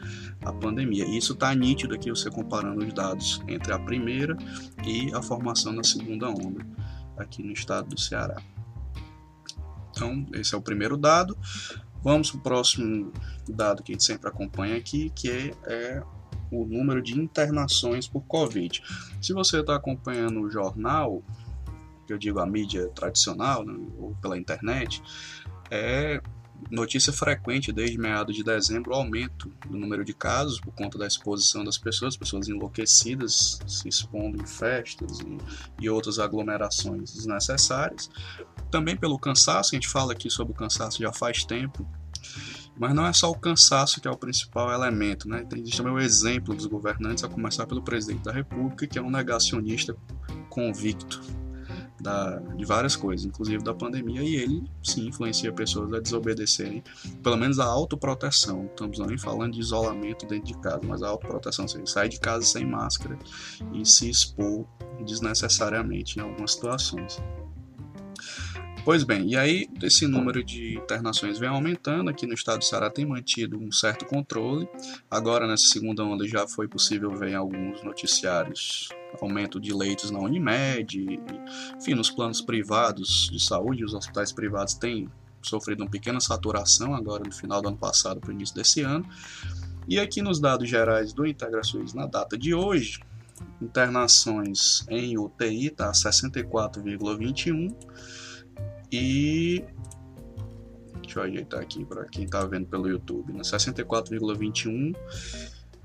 a 0.45 0.53
pandemia. 0.53 1.05
E 1.05 1.19
isso 1.19 1.35
está 1.35 1.55
nítido 1.55 1.95
aqui 1.95 2.11
você 2.11 2.31
comparando 2.31 2.85
os 2.85 2.93
dados 2.93 3.43
entre 3.47 3.73
a 3.73 3.79
primeira 3.79 4.37
e 4.85 5.13
a 5.15 5.23
formação 5.23 5.75
da 5.75 5.85
segunda 5.85 6.29
onda 6.29 6.67
aqui 7.17 7.43
no 7.43 7.53
estado 7.53 7.89
do 7.91 8.01
Ceará. 8.01 8.37
Então, 10.01 10.27
esse 10.33 10.55
é 10.55 10.59
o 10.59 10.63
primeiro 10.63 10.97
dado. 10.97 11.37
Vamos 12.03 12.31
para 12.31 12.39
o 12.39 12.43
próximo 12.43 13.13
dado 13.47 13.83
que 13.83 13.93
a 13.93 13.95
gente 13.95 14.05
sempre 14.05 14.27
acompanha 14.29 14.75
aqui, 14.75 15.11
que 15.11 15.31
é, 15.31 15.53
é 15.67 16.03
o 16.51 16.65
número 16.65 17.03
de 17.03 17.21
internações 17.21 18.09
por 18.09 18.23
Covid. 18.23 18.83
Se 19.21 19.35
você 19.35 19.61
está 19.61 19.77
acompanhando 19.77 20.41
o 20.41 20.51
jornal, 20.51 21.23
que 22.07 22.15
eu 22.15 22.17
digo 22.17 22.41
a 22.41 22.47
mídia 22.47 22.89
tradicional, 22.95 23.63
né, 23.63 23.75
ou 23.99 24.17
pela 24.23 24.39
internet, 24.39 25.03
é 25.71 26.23
notícia 26.71 27.13
frequente 27.13 27.73
desde 27.73 27.99
meados 27.99 28.35
de 28.35 28.43
dezembro 28.43 28.93
o 28.93 28.95
aumento 28.95 29.51
do 29.69 29.77
número 29.77 30.05
de 30.05 30.13
casos 30.13 30.61
por 30.61 30.73
conta 30.73 30.99
da 30.99 31.07
exposição 31.07 31.65
das 31.65 31.79
pessoas, 31.79 32.17
pessoas 32.17 32.49
enlouquecidas 32.49 33.61
se 33.67 33.89
expondo 33.89 34.43
em 34.43 34.47
festas 34.47 35.21
e, 35.21 35.39
e 35.85 35.91
outras 35.91 36.19
aglomerações 36.19 37.13
desnecessárias. 37.13 38.11
Também 38.71 38.97
pelo 38.97 39.19
cansaço, 39.19 39.75
a 39.75 39.77
gente 39.77 39.89
fala 39.89 40.13
aqui 40.13 40.31
sobre 40.31 40.53
o 40.53 40.57
cansaço 40.57 41.01
já 41.01 41.13
faz 41.13 41.45
tempo, 41.45 41.89
mas 42.79 42.95
não 42.95 43.07
é 43.07 43.13
só 43.13 43.31
o 43.31 43.39
cansaço 43.39 44.01
que 44.01 44.09
é 44.09 44.11
o 44.11 44.17
principal 44.17 44.73
elemento, 44.73 45.29
né? 45.29 45.47
Existe 45.53 45.77
também 45.77 45.93
o 45.93 45.99
exemplo 45.99 46.55
dos 46.55 46.67
governantes, 46.67 47.23
a 47.25 47.29
começar 47.29 47.67
pelo 47.67 47.83
presidente 47.83 48.23
da 48.23 48.33
República, 48.33 48.87
que 48.87 48.99
é 48.99 49.03
um 49.03 49.11
negacionista 49.11 49.97
convicto 50.49 51.21
da, 52.01 52.39
de 52.39 52.65
várias 52.65 52.97
coisas, 52.97 53.27
inclusive 53.27 53.63
da 53.63 53.75
pandemia, 53.75 54.23
e 54.23 54.37
ele 54.37 54.63
sim 54.83 55.09
influencia 55.09 55.53
pessoas 55.53 55.93
a 55.93 56.01
desobedecerem, 56.01 56.83
pelo 57.23 57.37
menos 57.37 57.59
a 57.59 57.65
autoproteção. 57.65 58.67
Estamos 58.67 58.99
nem 58.99 59.19
falando 59.19 59.53
de 59.53 59.61
isolamento 59.61 60.27
dentro 60.27 60.47
de 60.47 60.59
casa, 60.59 60.81
mas 60.85 61.03
a 61.03 61.09
autoproteção, 61.09 61.67
você 61.67 61.85
sai 61.87 62.09
de 62.09 62.19
casa 62.21 62.45
sem 62.45 62.65
máscara 62.65 63.19
e 63.73 63.85
se 63.85 64.09
expor 64.09 64.67
desnecessariamente 65.05 66.19
em 66.19 66.23
algumas 66.23 66.53
situações. 66.53 67.19
Pois 68.91 69.05
bem, 69.05 69.29
e 69.29 69.37
aí 69.37 69.69
esse 69.85 70.05
número 70.05 70.43
de 70.43 70.75
internações 70.75 71.39
vem 71.39 71.49
aumentando. 71.49 72.11
Aqui 72.11 72.27
no 72.27 72.35
estado 72.35 72.59
do 72.59 72.65
Ceará 72.65 72.91
tem 72.91 73.07
mantido 73.07 73.57
um 73.57 73.71
certo 73.71 74.05
controle. 74.05 74.69
Agora, 75.09 75.47
nessa 75.47 75.69
segunda 75.69 76.03
onda, 76.03 76.27
já 76.27 76.45
foi 76.49 76.67
possível 76.67 77.15
ver 77.15 77.29
em 77.29 77.35
alguns 77.37 77.85
noticiários 77.85 78.89
aumento 79.23 79.61
de 79.61 79.73
leitos 79.73 80.11
na 80.11 80.19
Unimed, 80.19 81.21
enfim, 81.79 81.95
nos 81.95 82.11
planos 82.11 82.41
privados 82.41 83.31
de 83.31 83.39
saúde, 83.39 83.85
os 83.85 83.95
hospitais 83.95 84.33
privados 84.33 84.75
têm 84.75 85.09
sofrido 85.41 85.85
uma 85.85 85.89
pequena 85.89 86.19
saturação 86.19 86.93
agora 86.93 87.23
no 87.25 87.33
final 87.33 87.63
do 87.63 87.69
ano 87.69 87.79
passado 87.79 88.19
para 88.19 88.31
o 88.31 88.33
início 88.33 88.57
desse 88.57 88.81
ano. 88.81 89.09
E 89.87 90.01
aqui 90.01 90.21
nos 90.21 90.41
dados 90.41 90.69
gerais 90.69 91.13
do 91.13 91.25
IntegraSUS 91.25 91.95
na 91.95 92.07
data 92.07 92.37
de 92.37 92.53
hoje, 92.53 92.99
internações 93.63 94.85
em 94.89 95.17
UTI 95.17 95.69
está 95.69 95.93
64,21 95.93 97.73
e 98.93 99.65
Deixa 101.11 101.19
eu 101.19 101.25
ajeitar 101.25 101.61
aqui 101.61 101.85
para 101.85 102.05
quem 102.05 102.25
está 102.25 102.45
vendo 102.45 102.67
pelo 102.67 102.89
YouTube, 102.89 103.33
né? 103.33 103.41
64,21 103.41 104.95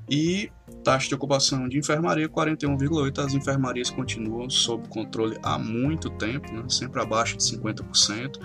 e 0.10 0.52
taxa 0.84 1.10
de 1.10 1.16
ocupação 1.16 1.68
de 1.68 1.78
enfermaria 1.78 2.30
41,8%. 2.30 3.26
As 3.26 3.34
enfermarias 3.34 3.90
continuam 3.90 4.50
sob 4.50 4.88
controle 4.90 5.38
há 5.42 5.58
muito 5.58 6.10
tempo, 6.12 6.52
né? 6.54 6.64
sempre 6.70 7.02
abaixo 7.02 7.38
de 7.38 7.44
50%. 7.44 8.40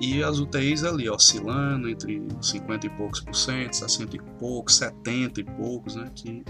E 0.00 0.22
as 0.22 0.38
UTIs 0.38 0.82
ali 0.82 1.08
oscilando 1.08 1.88
entre 1.88 2.20
50 2.40 2.86
e 2.86 2.90
poucos 2.90 3.20
por 3.20 3.34
cento, 3.34 3.74
60 3.74 4.16
e 4.16 4.20
poucos, 4.38 4.76
70 4.76 5.40
e 5.40 5.44
poucos, 5.44 5.96
né? 5.96 6.10
que 6.14 6.42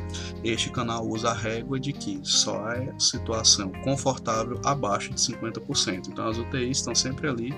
este 0.42 0.70
canal 0.70 1.06
usa 1.06 1.30
a 1.30 1.34
régua 1.34 1.78
de 1.78 1.92
que 1.92 2.20
só 2.22 2.70
é 2.70 2.92
situação 2.98 3.70
confortável 3.82 4.60
abaixo 4.64 5.10
de 5.10 5.20
50%. 5.20 6.08
Então 6.08 6.26
as 6.26 6.38
UTIs 6.38 6.78
estão 6.78 6.94
sempre 6.94 7.28
ali 7.28 7.54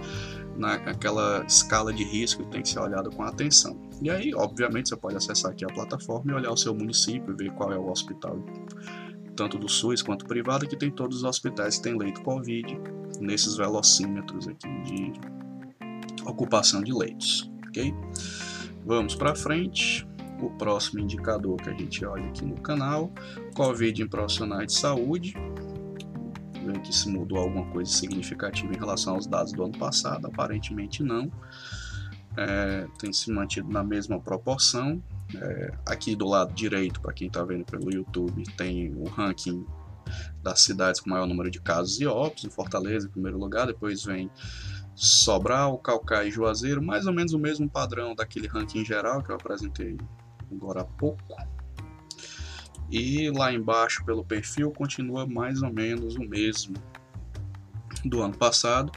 naquela 0.59 1.45
escala 1.47 1.93
de 1.93 2.05
risco 2.05 2.45
que 2.45 2.51
tem 2.51 2.63
que 2.63 2.69
ser 2.69 2.81
olhada 2.81 3.11
com 3.11 3.23
atenção. 3.23 3.81
E 4.03 4.11
aí, 4.11 4.35
obviamente, 4.35 4.89
você 4.89 4.97
pode 4.97 5.17
acessar 5.17 5.53
aqui 5.53 5.65
a 5.65 5.69
plataforma 5.69 6.33
e 6.33 6.35
olhar 6.35 6.51
o 6.51 6.57
seu 6.57 6.75
município, 6.75 7.37
ver 7.37 7.53
qual 7.53 7.73
é 7.73 7.79
o 7.79 7.91
hospital, 7.91 8.39
tanto 9.35 9.59
do 9.59 9.69
SUS 9.69 10.03
quanto 10.03 10.27
privado, 10.27 10.67
que 10.67 10.77
tem 10.77 10.91
todos 10.91 11.19
os 11.19 11.25
hospitais 11.25 11.77
que 11.77 11.85
tem 11.85 11.99
leito 11.99 12.23
Covid, 12.23 12.79
nesses 13.21 13.57
velocímetros 13.57 14.49
aqui 14.49 14.69
de 14.83 15.13
ocupação 16.25 16.83
de 16.83 16.93
leitos, 16.93 17.51
ok? 17.69 17.95
Vamos 18.85 19.15
para 19.15 19.35
frente. 19.35 20.07
O 20.43 20.51
próximo 20.51 21.01
indicador 21.01 21.57
que 21.57 21.71
a 21.71 21.73
gente 21.73 22.05
olha 22.05 22.27
aqui 22.27 22.45
no 22.45 22.61
canal, 22.61 23.11
Covid 23.55 24.03
em 24.03 24.07
profissionais 24.07 24.67
de 24.67 24.75
saúde, 24.75 25.35
ver 26.67 26.81
que 26.81 26.95
se 26.95 27.09
mudou 27.09 27.39
alguma 27.39 27.67
coisa 27.67 27.91
significativa 27.91 28.73
em 28.73 28.77
relação 28.77 29.15
aos 29.15 29.27
dados 29.27 29.53
do 29.53 29.65
ano 29.65 29.79
passado, 29.79 30.27
aparentemente 30.27 31.03
não. 31.03 31.31
É, 32.37 32.87
tem 32.99 33.13
se 33.13 33.31
mantido 33.31 33.69
na 33.71 33.83
mesma 33.83 34.21
proporção. 34.21 35.03
É, 35.35 35.73
aqui 35.87 36.15
do 36.15 36.27
lado 36.27 36.53
direito, 36.53 37.01
para 37.01 37.13
quem 37.13 37.29
está 37.29 37.43
vendo 37.45 37.65
pelo 37.65 37.93
YouTube, 37.93 38.43
tem 38.57 38.93
o 38.95 39.05
ranking 39.05 39.65
das 40.43 40.61
cidades 40.61 41.01
com 41.01 41.11
maior 41.11 41.27
número 41.27 41.51
de 41.51 41.61
casos 41.61 42.01
e 42.01 42.07
óbitos, 42.07 42.45
em 42.45 42.51
Fortaleza 42.51 43.09
em 43.09 43.11
primeiro 43.11 43.39
lugar, 43.39 43.67
depois 43.67 44.05
vem 44.05 44.31
Sobral, 44.95 45.79
Calcaia 45.79 46.29
e 46.29 46.31
Juazeiro, 46.31 46.83
mais 46.83 47.07
ou 47.07 47.13
menos 47.13 47.33
o 47.33 47.39
mesmo 47.39 47.69
padrão 47.69 48.15
daquele 48.15 48.47
ranking 48.47 48.85
geral 48.85 49.23
que 49.23 49.31
eu 49.31 49.37
apresentei 49.37 49.97
agora 50.51 50.83
há 50.83 50.85
pouco. 50.85 51.23
E 52.91 53.31
lá 53.31 53.53
embaixo, 53.53 54.05
pelo 54.05 54.25
perfil, 54.25 54.71
continua 54.71 55.27
mais 55.27 55.63
ou 55.63 55.73
menos 55.73 56.17
o 56.17 56.21
mesmo 56.21 56.77
do 58.05 58.23
ano 58.23 58.37
passado. 58.37 58.93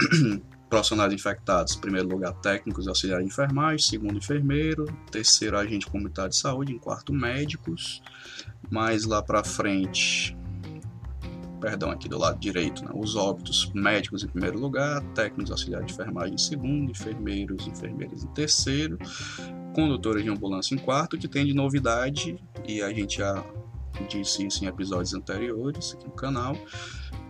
Profissionais 0.68 1.12
infectados, 1.12 1.76
primeiro 1.76 2.08
lugar 2.08 2.32
técnicos, 2.34 2.88
auxiliar 2.88 3.20
de 3.20 3.26
enfermagem, 3.26 3.78
segundo 3.78 4.18
enfermeiro, 4.18 4.86
terceiro 5.10 5.56
agente 5.56 5.86
comunitário 5.86 6.30
de 6.30 6.36
saúde, 6.36 6.72
em 6.72 6.78
quarto 6.78 7.12
médicos, 7.12 8.02
mais 8.70 9.04
lá 9.04 9.22
para 9.22 9.44
frente 9.44 10.36
perdão, 11.64 11.90
aqui 11.90 12.10
do 12.10 12.18
lado 12.18 12.38
direito, 12.38 12.84
né? 12.84 12.90
os 12.94 13.16
óbitos 13.16 13.72
médicos 13.72 14.22
em 14.22 14.28
primeiro 14.28 14.60
lugar, 14.60 15.00
técnicos 15.14 15.50
auxiliares 15.50 15.86
de 15.86 15.94
enfermagem 15.94 16.34
em 16.34 16.38
segundo, 16.38 16.90
enfermeiros 16.90 17.66
e 17.66 17.70
enfermeiras 17.70 18.22
em 18.22 18.26
terceiro, 18.28 18.98
condutores 19.74 20.22
de 20.22 20.30
ambulância 20.30 20.74
em 20.74 20.78
quarto, 20.78 21.18
que 21.18 21.28
tem 21.28 21.44
de 21.44 21.52
novidade, 21.52 22.38
e 22.66 22.80
a 22.80 22.92
gente 22.92 23.18
já 23.18 23.44
disse 24.08 24.46
isso 24.46 24.64
em 24.64 24.68
episódios 24.68 25.12
anteriores 25.12 25.94
aqui 25.94 26.06
no 26.06 26.12
canal, 26.12 26.56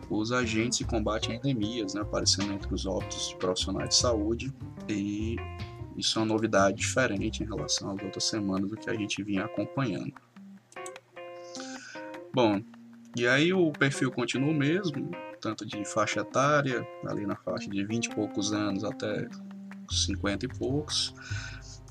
os 0.09 0.31
agentes 0.31 0.79
de 0.79 0.85
combate 0.85 1.33
a 1.33 1.35
endemias, 1.35 1.95
né, 1.95 2.03
aparecendo 2.03 2.53
entre 2.53 2.73
os 2.73 2.87
óbitos 2.87 3.31
de 3.31 3.37
profissionais 3.37 3.89
de 3.89 3.95
saúde, 3.97 4.53
e 4.89 5.37
isso 5.97 6.19
é 6.19 6.23
uma 6.23 6.29
novidade 6.29 6.77
diferente 6.77 7.43
em 7.43 7.47
relação 7.47 7.93
às 7.93 8.03
outras 8.03 8.25
semanas 8.25 8.69
do 8.69 8.77
que 8.77 8.91
a 8.91 8.95
gente 8.95 9.23
vinha 9.23 9.45
acompanhando. 9.45 10.13
Bom, 12.33 12.61
e 13.17 13.27
aí 13.27 13.53
o 13.53 13.71
perfil 13.71 14.11
continua 14.11 14.51
o 14.51 14.55
mesmo, 14.55 15.11
tanto 15.41 15.65
de 15.65 15.85
faixa 15.85 16.21
etária, 16.21 16.87
ali 17.07 17.27
na 17.27 17.37
faixa 17.37 17.71
de 17.71 17.85
20 17.85 18.07
e 18.07 18.15
poucos 18.15 18.53
anos 18.53 18.83
até 18.83 19.29
50 19.89 20.47
e 20.47 20.49
poucos. 20.49 21.15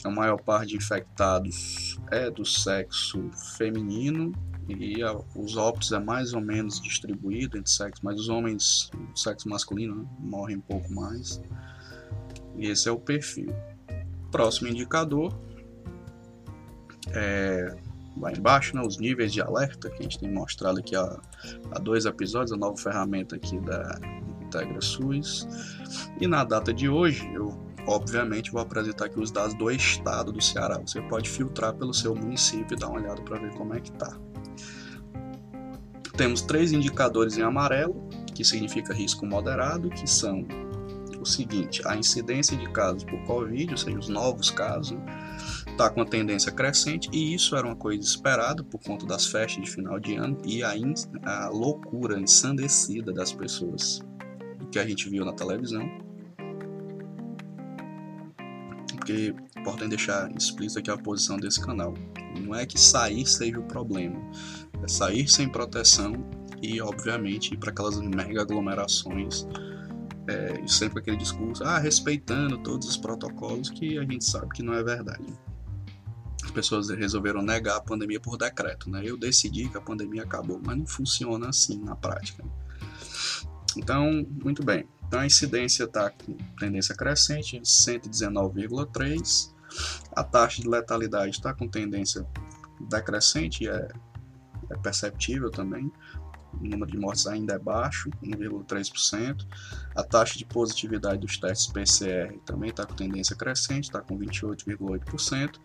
A 0.04 0.10
maior 0.10 0.42
parte 0.42 0.70
de 0.70 0.78
infectados 0.78 2.00
é 2.12 2.30
do 2.30 2.46
sexo 2.46 3.30
feminino 3.58 4.34
e 4.68 5.02
a, 5.02 5.16
os 5.36 5.56
óbitos 5.58 5.92
é 5.92 6.00
mais 6.00 6.34
ou 6.34 6.42
menos 6.42 6.82
distribuído 6.82 7.58
entre 7.58 7.72
sexos, 7.72 8.02
mas 8.02 8.20
os 8.20 8.30
homens, 8.30 8.92
o 9.14 9.18
sexo 9.18 9.48
masculino, 9.50 9.96
né, 9.96 10.06
morrem 10.20 10.58
um 10.58 10.62
pouco 10.62 10.92
mais. 10.94 11.42
E 12.58 12.68
esse 12.68 12.88
é 12.88 12.92
o 12.92 13.00
perfil. 13.00 13.54
Próximo 14.32 14.70
indicador 14.70 15.34
é 17.12 17.76
lá 18.18 18.32
embaixo, 18.32 18.76
né, 18.76 18.82
os 18.82 18.98
níveis 18.98 19.34
de 19.34 19.42
alerta 19.42 19.90
que 19.90 20.00
a 20.00 20.04
gente 20.04 20.20
tem 20.20 20.32
mostrado 20.32 20.80
aqui 20.80 20.96
há, 20.96 21.20
dois 21.82 22.06
episódios, 22.06 22.52
a 22.52 22.58
nova 22.58 22.78
ferramenta 22.78 23.36
aqui 23.36 23.60
da 23.60 24.00
Integra 24.42 24.82
SUS. 24.82 25.48
E 26.20 26.28
na 26.28 26.44
data 26.44 26.74
de 26.74 26.88
hoje, 26.88 27.28
eu 27.34 27.58
obviamente 27.88 28.52
vou 28.52 28.62
apresentar 28.62 29.06
aqui 29.06 29.20
os 29.20 29.32
dados 29.32 29.54
do 29.56 29.70
estado 29.72 30.32
do 30.32 30.42
Ceará. 30.42 30.80
Você 30.80 31.02
pode 31.02 31.30
filtrar 31.30 31.74
pelo 31.74 31.94
seu 31.94 32.16
município 32.16 32.76
e 32.76 32.80
dar 32.80 32.90
uma 32.90 33.00
olhada 33.00 33.22
para 33.22 33.40
ver 33.40 33.54
como 33.54 33.74
é 33.74 33.80
que 33.80 33.92
tá. 33.92 34.18
Temos 36.16 36.42
três 36.42 36.72
indicadores 36.72 37.38
em 37.38 37.42
amarelo, 37.42 37.96
que 38.36 38.44
significa 38.44 38.94
risco 38.94 39.26
moderado, 39.26 39.90
que 39.90 40.08
são 40.08 40.46
o 41.20 41.26
seguinte: 41.26 41.82
a 41.86 41.96
incidência 41.96 42.56
de 42.56 42.70
casos 42.72 43.04
por 43.04 43.20
Covid, 43.24 43.72
ou 43.72 43.78
seja, 43.78 43.98
os 43.98 44.10
novos 44.10 44.52
casos, 44.52 44.98
está 45.68 45.90
com 45.90 46.02
a 46.02 46.06
tendência 46.06 46.52
crescente 46.52 47.10
e 47.12 47.34
isso 47.34 47.56
era 47.56 47.66
uma 47.66 47.76
coisa 47.76 48.02
esperada 48.02 48.64
por 48.64 48.80
conta 48.80 49.06
das 49.06 49.26
festas 49.26 49.64
de 49.64 49.72
final 49.72 50.00
de 50.00 50.16
ano 50.16 50.38
e 50.46 50.62
a, 50.62 50.74
a 51.24 51.50
loucura 51.50 52.20
ensandecida 52.20 53.12
das 53.12 53.34
pessoas 53.34 54.02
que 54.72 54.78
a 54.78 54.86
gente 54.86 55.10
viu 55.10 55.26
na 55.26 55.34
televisão. 55.34 56.03
Porque 59.04 59.36
importante 59.58 59.90
deixar 59.90 60.32
explícito 60.32 60.80
aqui 60.80 60.90
a 60.90 60.98
posição 60.98 61.36
desse 61.36 61.60
canal. 61.60 61.94
Não 62.40 62.56
é 62.56 62.66
que 62.66 62.80
sair 62.80 63.26
seja 63.26 63.60
o 63.60 63.64
problema, 63.64 64.18
é 64.82 64.88
sair 64.88 65.28
sem 65.28 65.50
proteção 65.50 66.14
e, 66.62 66.80
obviamente, 66.80 67.54
ir 67.54 67.58
para 67.58 67.70
aquelas 67.70 68.00
mega 68.00 68.42
aglomerações 68.42 69.46
é, 70.30 70.62
e 70.64 70.72
sempre 70.72 71.00
aquele 71.00 71.18
discurso, 71.18 71.66
ah, 71.66 71.78
respeitando 71.80 72.58
todos 72.60 72.88
os 72.88 72.96
protocolos, 72.96 73.70
que 73.70 73.98
a 73.98 74.04
gente 74.04 74.24
sabe 74.24 74.48
que 74.56 74.64
não 74.64 74.74
é 74.74 74.82
verdade 74.82 75.26
pessoas 76.54 76.90
resolveram 76.90 77.42
negar 77.42 77.78
a 77.78 77.82
pandemia 77.82 78.20
por 78.20 78.38
decreto, 78.38 78.90
né? 78.90 79.02
Eu 79.04 79.18
decidi 79.18 79.68
que 79.68 79.78
a 79.78 79.82
pandemia 79.82 80.22
acabou, 80.22 80.62
mas 80.64 80.78
não 80.78 80.86
funciona 80.86 81.50
assim 81.50 81.84
na 81.84 81.96
prática. 81.96 82.44
Então, 83.76 84.26
muito 84.44 84.64
bem. 84.64 84.88
Então 85.14 85.22
a 85.22 85.28
incidência 85.28 85.84
está 85.84 86.10
com 86.10 86.36
tendência 86.58 86.96
crescente, 86.96 87.62
119,3. 87.62 89.54
A 90.12 90.24
taxa 90.24 90.60
de 90.60 90.68
letalidade 90.68 91.30
está 91.30 91.54
com 91.54 91.68
tendência 91.68 92.26
decrescente, 92.90 93.70
é, 93.70 93.90
é 94.72 94.78
perceptível 94.78 95.52
também 95.52 95.92
o 96.60 96.64
número 96.68 96.92
de 96.92 96.98
mortes 96.98 97.28
ainda 97.28 97.54
é 97.54 97.60
baixo, 97.60 98.10
1,3%. 98.24 99.46
A 99.96 100.04
taxa 100.04 100.36
de 100.36 100.46
positividade 100.46 101.20
dos 101.20 101.38
testes 101.38 101.68
PCR 101.68 102.36
também 102.44 102.72
está 102.72 102.84
com 102.84 102.96
tendência 102.96 103.36
crescente, 103.36 103.84
está 103.84 104.02
com 104.02 104.18
28,8%. 104.18 105.60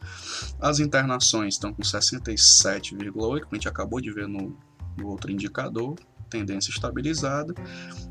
As 0.60 0.78
internações 0.78 1.54
estão 1.54 1.72
com 1.72 1.82
67,8%, 1.82 3.40
que 3.40 3.46
a 3.50 3.54
gente 3.54 3.68
acabou 3.68 3.98
de 3.98 4.12
ver 4.12 4.28
no, 4.28 4.54
no 4.98 5.08
outro 5.08 5.30
indicador, 5.30 5.94
tendência 6.28 6.70
estabilizada, 6.70 7.54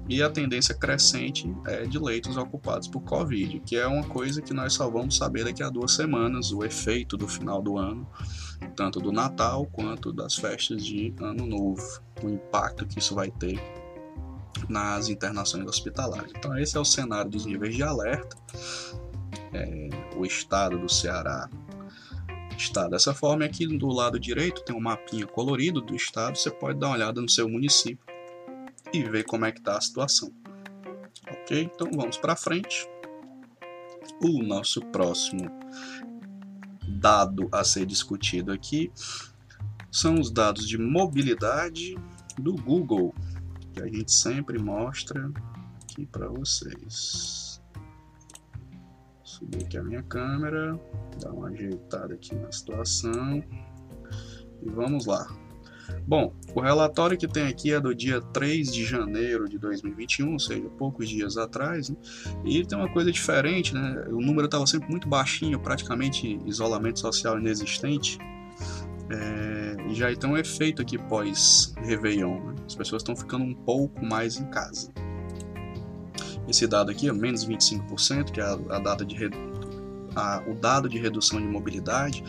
e 0.10 0.22
a 0.22 0.30
tendência 0.30 0.76
crescente 0.76 1.54
é 1.66 1.86
de 1.86 2.00
leitos 2.00 2.38
ocupados 2.38 2.88
por 2.88 3.02
Covid, 3.02 3.60
que 3.62 3.76
é 3.76 3.88
uma 3.88 4.04
coisa 4.04 4.42
que 4.42 4.54
nós 4.54 4.74
só 4.74 4.90
vamos 4.90 5.18
saber 5.18 5.44
daqui 5.46 5.64
a 5.64 5.70
duas 5.70 5.94
semanas, 5.94 6.52
o 6.52 6.64
efeito 6.64 7.16
do 7.18 7.28
final 7.28 7.62
do 7.62 7.78
ano 7.78 8.08
tanto 8.76 9.00
do 9.00 9.12
Natal 9.12 9.66
quanto 9.72 10.12
das 10.12 10.36
festas 10.36 10.86
de 10.86 11.14
Ano 11.20 11.46
Novo, 11.46 12.02
o 12.24 12.30
impacto 12.30 12.86
que 12.86 13.00
isso 13.00 13.16
vai 13.16 13.30
ter 13.32 13.60
nas 14.68 15.10
internações 15.10 15.66
hospitalares. 15.66 16.32
Então, 16.36 16.58
esse 16.58 16.76
é 16.78 16.80
o 16.80 16.86
cenário 16.86 17.30
dos 17.30 17.46
níveis 17.46 17.76
de 17.76 17.84
alerta. 17.84 18.36
É, 19.54 19.90
o 20.16 20.26
estado 20.26 20.78
do 20.78 20.90
Ceará 20.90 21.50
está 22.58 22.88
dessa 22.88 23.14
forma. 23.14 23.46
Aqui 23.46 23.68
do 23.68 23.88
lado 23.88 24.20
direito 24.20 24.64
tem 24.64 24.76
um 24.76 24.80
mapinha 24.80 25.28
colorido 25.28 25.80
do 25.80 25.96
estado. 25.96 26.38
Você 26.38 26.50
pode 26.50 26.80
dar 26.80 26.88
uma 26.88 26.96
olhada 26.96 27.22
no 27.22 27.30
seu 27.30 27.48
município 27.48 28.07
e 28.94 29.03
ver 29.03 29.24
como 29.24 29.46
é 29.46 29.51
que 29.51 29.60
está 29.60 29.77
a 29.77 29.82
situação. 29.82 30.32
Ok? 31.29 31.70
Então 31.74 31.89
vamos 31.96 32.17
para 32.17 32.36
frente. 32.36 32.88
O 34.22 34.41
nosso 34.41 34.82
próximo 34.88 35.50
dado 36.88 37.48
a 37.51 37.63
ser 37.63 37.86
discutido 37.86 38.51
aqui 38.51 38.91
são 39.91 40.15
os 40.15 40.32
dados 40.32 40.67
de 40.67 40.77
mobilidade 40.77 41.96
do 42.39 42.56
Google, 42.56 43.13
que 43.74 43.82
a 43.82 43.88
gente 43.88 44.12
sempre 44.12 44.58
mostra 44.60 45.32
aqui 45.84 46.06
para 46.06 46.27
vocês. 46.27 47.62
Subir 49.24 49.65
aqui 49.65 49.77
a 49.77 49.84
minha 49.84 50.03
câmera, 50.03 50.79
dar 51.22 51.32
uma 51.32 51.50
ajeitada 51.50 52.13
aqui 52.13 52.34
na 52.36 52.51
situação 52.51 53.44
e 54.62 54.70
vamos 54.70 55.06
lá. 55.06 55.27
Bom, 56.06 56.34
o 56.53 56.62
relatório 56.62 57.17
que 57.17 57.27
tem 57.27 57.48
aqui 57.48 57.74
é 57.74 57.79
do 57.79 57.94
dia 57.94 58.22
3 58.22 58.74
de 58.74 58.86
janeiro 58.86 59.48
de 59.48 59.58
2021, 59.58 60.34
ou 60.34 60.39
seja, 60.39 60.67
poucos 60.77 61.10
dias 61.10 61.38
atrás, 61.38 61.89
né? 61.89 61.96
e 62.46 62.65
tem 62.65 62.77
uma 62.77 62.91
coisa 62.91 63.12
diferente, 63.12 63.74
né? 63.74 64.06
O 64.10 64.22
número 64.22 64.46
estava 64.46 64.65
sempre 64.67 64.89
muito 64.89 65.08
baixinho, 65.08 65.60
praticamente 65.60 66.39
isolamento 66.46 67.00
social 67.00 67.39
inexistente. 67.39 68.17
É, 69.10 69.77
e 69.89 69.96
já 69.96 70.13
tem 70.15 70.29
um 70.29 70.38
efeito 70.38 70.82
aqui 70.82 70.98
pós-Réveillon, 70.98 72.39
né? 72.44 72.56
as 72.65 72.75
pessoas 72.75 73.01
estão 73.01 73.15
ficando 73.15 73.46
um 73.46 73.53
pouco 73.53 74.06
mais 74.06 74.38
em 74.38 74.46
casa. 74.48 74.91
Esse 76.48 76.65
dado 76.65 76.91
aqui, 76.91 77.10
é 77.10 77.13
menos 77.13 77.46
25%, 77.46 78.32
que 78.32 78.39
é 78.39 78.44
a, 78.44 78.53
a 78.75 78.79
data 78.79 79.06
de, 79.06 79.15
a, 80.18 80.42
o 80.48 80.56
dado 80.56 80.90
de 80.90 80.98
redução 80.98 81.40
de 81.40 81.48
mobilidade 81.48 82.24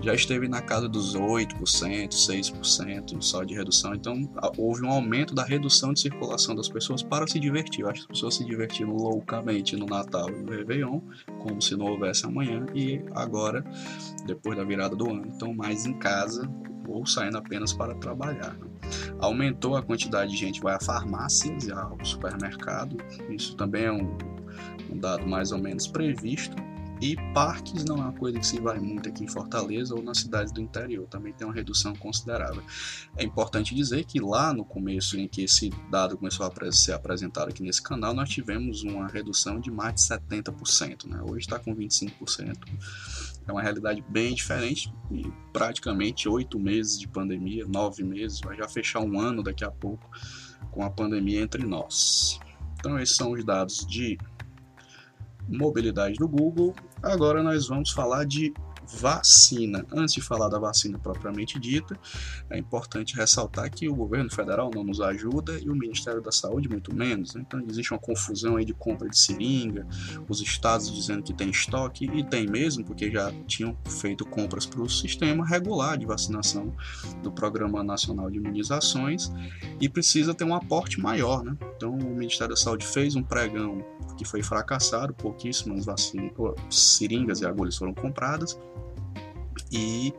já 0.00 0.14
esteve 0.14 0.48
na 0.48 0.62
casa 0.62 0.88
dos 0.88 1.16
8%, 1.16 1.58
6% 1.60 3.20
só 3.20 3.42
de 3.42 3.54
redução. 3.54 3.94
Então 3.94 4.30
houve 4.56 4.84
um 4.84 4.90
aumento 4.90 5.34
da 5.34 5.42
redução 5.42 5.92
de 5.92 6.00
circulação 6.00 6.54
das 6.54 6.68
pessoas 6.68 7.02
para 7.02 7.26
se 7.26 7.40
divertir. 7.40 7.80
Eu 7.80 7.90
acho 7.90 8.00
que 8.00 8.12
as 8.12 8.18
pessoas 8.18 8.36
se 8.36 8.44
divertiram 8.44 8.92
loucamente 8.94 9.76
no 9.76 9.86
Natal 9.86 10.30
e 10.30 10.42
no 10.42 10.52
Réveillon, 10.52 11.00
como 11.40 11.60
se 11.60 11.76
não 11.76 11.86
houvesse 11.86 12.24
amanhã, 12.24 12.64
e 12.74 13.02
agora, 13.14 13.64
depois 14.24 14.56
da 14.56 14.64
virada 14.64 14.94
do 14.94 15.10
ano, 15.10 15.28
estão 15.28 15.52
mais 15.52 15.84
em 15.84 15.94
casa 15.94 16.48
ou 16.86 17.04
saindo 17.06 17.38
apenas 17.38 17.72
para 17.72 17.94
trabalhar. 17.96 18.54
Né? 18.54 18.68
Aumentou 19.18 19.76
a 19.76 19.82
quantidade 19.82 20.30
de 20.30 20.36
gente 20.36 20.58
que 20.58 20.64
vai 20.64 20.74
a 20.74 20.80
farmácias 20.80 21.66
e 21.66 21.72
ao 21.72 21.96
supermercado. 22.04 22.96
Isso 23.30 23.56
também 23.56 23.84
é 23.84 23.92
um, 23.92 24.16
um 24.90 24.98
dado 24.98 25.26
mais 25.26 25.52
ou 25.52 25.58
menos 25.58 25.86
previsto 25.86 26.56
e 27.02 27.16
parques 27.34 27.84
não 27.84 27.96
é 27.96 28.00
uma 28.02 28.12
coisa 28.12 28.38
que 28.38 28.46
se 28.46 28.60
vai 28.60 28.78
muito 28.78 29.08
aqui 29.08 29.24
em 29.24 29.26
Fortaleza 29.26 29.92
ou 29.92 30.00
nas 30.00 30.18
cidades 30.18 30.52
do 30.52 30.60
interior, 30.60 31.04
também 31.08 31.32
tem 31.32 31.44
uma 31.44 31.52
redução 31.52 31.96
considerável. 31.96 32.62
É 33.16 33.24
importante 33.24 33.74
dizer 33.74 34.04
que 34.04 34.20
lá 34.20 34.54
no 34.54 34.64
começo, 34.64 35.18
em 35.18 35.26
que 35.26 35.42
esse 35.42 35.68
dado 35.90 36.16
começou 36.16 36.46
a 36.46 36.72
ser 36.72 36.92
apresentado 36.92 37.48
aqui 37.48 37.60
nesse 37.60 37.82
canal, 37.82 38.14
nós 38.14 38.28
tivemos 38.28 38.84
uma 38.84 39.08
redução 39.08 39.58
de 39.58 39.68
mais 39.68 39.96
de 39.96 40.02
70%. 40.02 41.08
Né? 41.08 41.20
Hoje 41.24 41.40
está 41.40 41.58
com 41.58 41.74
25%. 41.74 42.56
É 43.48 43.50
uma 43.50 43.60
realidade 43.60 44.00
bem 44.08 44.32
diferente 44.32 44.94
e 45.10 45.28
praticamente 45.52 46.28
oito 46.28 46.56
meses 46.56 46.96
de 46.96 47.08
pandemia, 47.08 47.66
nove 47.66 48.04
meses, 48.04 48.40
vai 48.40 48.56
já 48.56 48.68
fechar 48.68 49.00
um 49.00 49.18
ano 49.18 49.42
daqui 49.42 49.64
a 49.64 49.70
pouco 49.72 50.08
com 50.70 50.84
a 50.84 50.90
pandemia 50.90 51.40
entre 51.40 51.66
nós. 51.66 52.38
Então, 52.78 52.96
esses 52.96 53.16
são 53.16 53.32
os 53.32 53.44
dados 53.44 53.84
de 53.84 54.16
mobilidade 55.48 56.14
do 56.14 56.28
Google. 56.28 56.74
Agora 57.02 57.42
nós 57.42 57.66
vamos 57.66 57.90
falar 57.90 58.24
de 58.24 58.54
vacina. 58.94 59.84
Antes 59.92 60.14
de 60.14 60.20
falar 60.20 60.48
da 60.48 60.58
vacina 60.58 60.98
propriamente 60.98 61.58
dita, 61.58 61.98
é 62.50 62.58
importante 62.58 63.16
ressaltar 63.16 63.70
que 63.70 63.88
o 63.88 63.94
governo 63.94 64.30
federal 64.30 64.70
não 64.74 64.84
nos 64.84 65.00
ajuda 65.00 65.58
e 65.58 65.68
o 65.68 65.74
Ministério 65.74 66.20
da 66.20 66.32
Saúde 66.32 66.68
muito 66.68 66.94
menos. 66.94 67.34
Né? 67.34 67.44
Então 67.46 67.60
existe 67.68 67.92
uma 67.92 67.98
confusão 67.98 68.56
aí 68.56 68.64
de 68.64 68.74
compra 68.74 69.08
de 69.08 69.18
seringa, 69.18 69.86
os 70.28 70.40
estados 70.40 70.92
dizendo 70.92 71.22
que 71.22 71.32
tem 71.32 71.50
estoque 71.50 72.06
e 72.06 72.24
tem 72.24 72.46
mesmo, 72.46 72.84
porque 72.84 73.10
já 73.10 73.32
tinham 73.46 73.76
feito 73.86 74.24
compras 74.24 74.66
para 74.66 74.80
o 74.80 74.88
sistema 74.88 75.46
regular 75.46 75.96
de 75.96 76.06
vacinação 76.06 76.74
do 77.22 77.30
Programa 77.30 77.82
Nacional 77.82 78.30
de 78.30 78.38
Imunizações 78.38 79.32
e 79.80 79.88
precisa 79.88 80.34
ter 80.34 80.44
um 80.44 80.54
aporte 80.54 81.00
maior, 81.00 81.42
né? 81.42 81.56
Então 81.76 81.94
o 81.94 82.14
Ministério 82.14 82.54
da 82.54 82.60
Saúde 82.60 82.86
fez 82.86 83.16
um 83.16 83.22
pregão 83.22 83.84
que 84.16 84.24
foi 84.24 84.42
fracassado, 84.42 85.14
pouquíssimas 85.14 85.84
vacinas, 85.84 86.32
seringas 86.70 87.40
e 87.40 87.46
agulhas 87.46 87.76
foram 87.76 87.94
compradas 87.94 88.58
e 89.70 90.12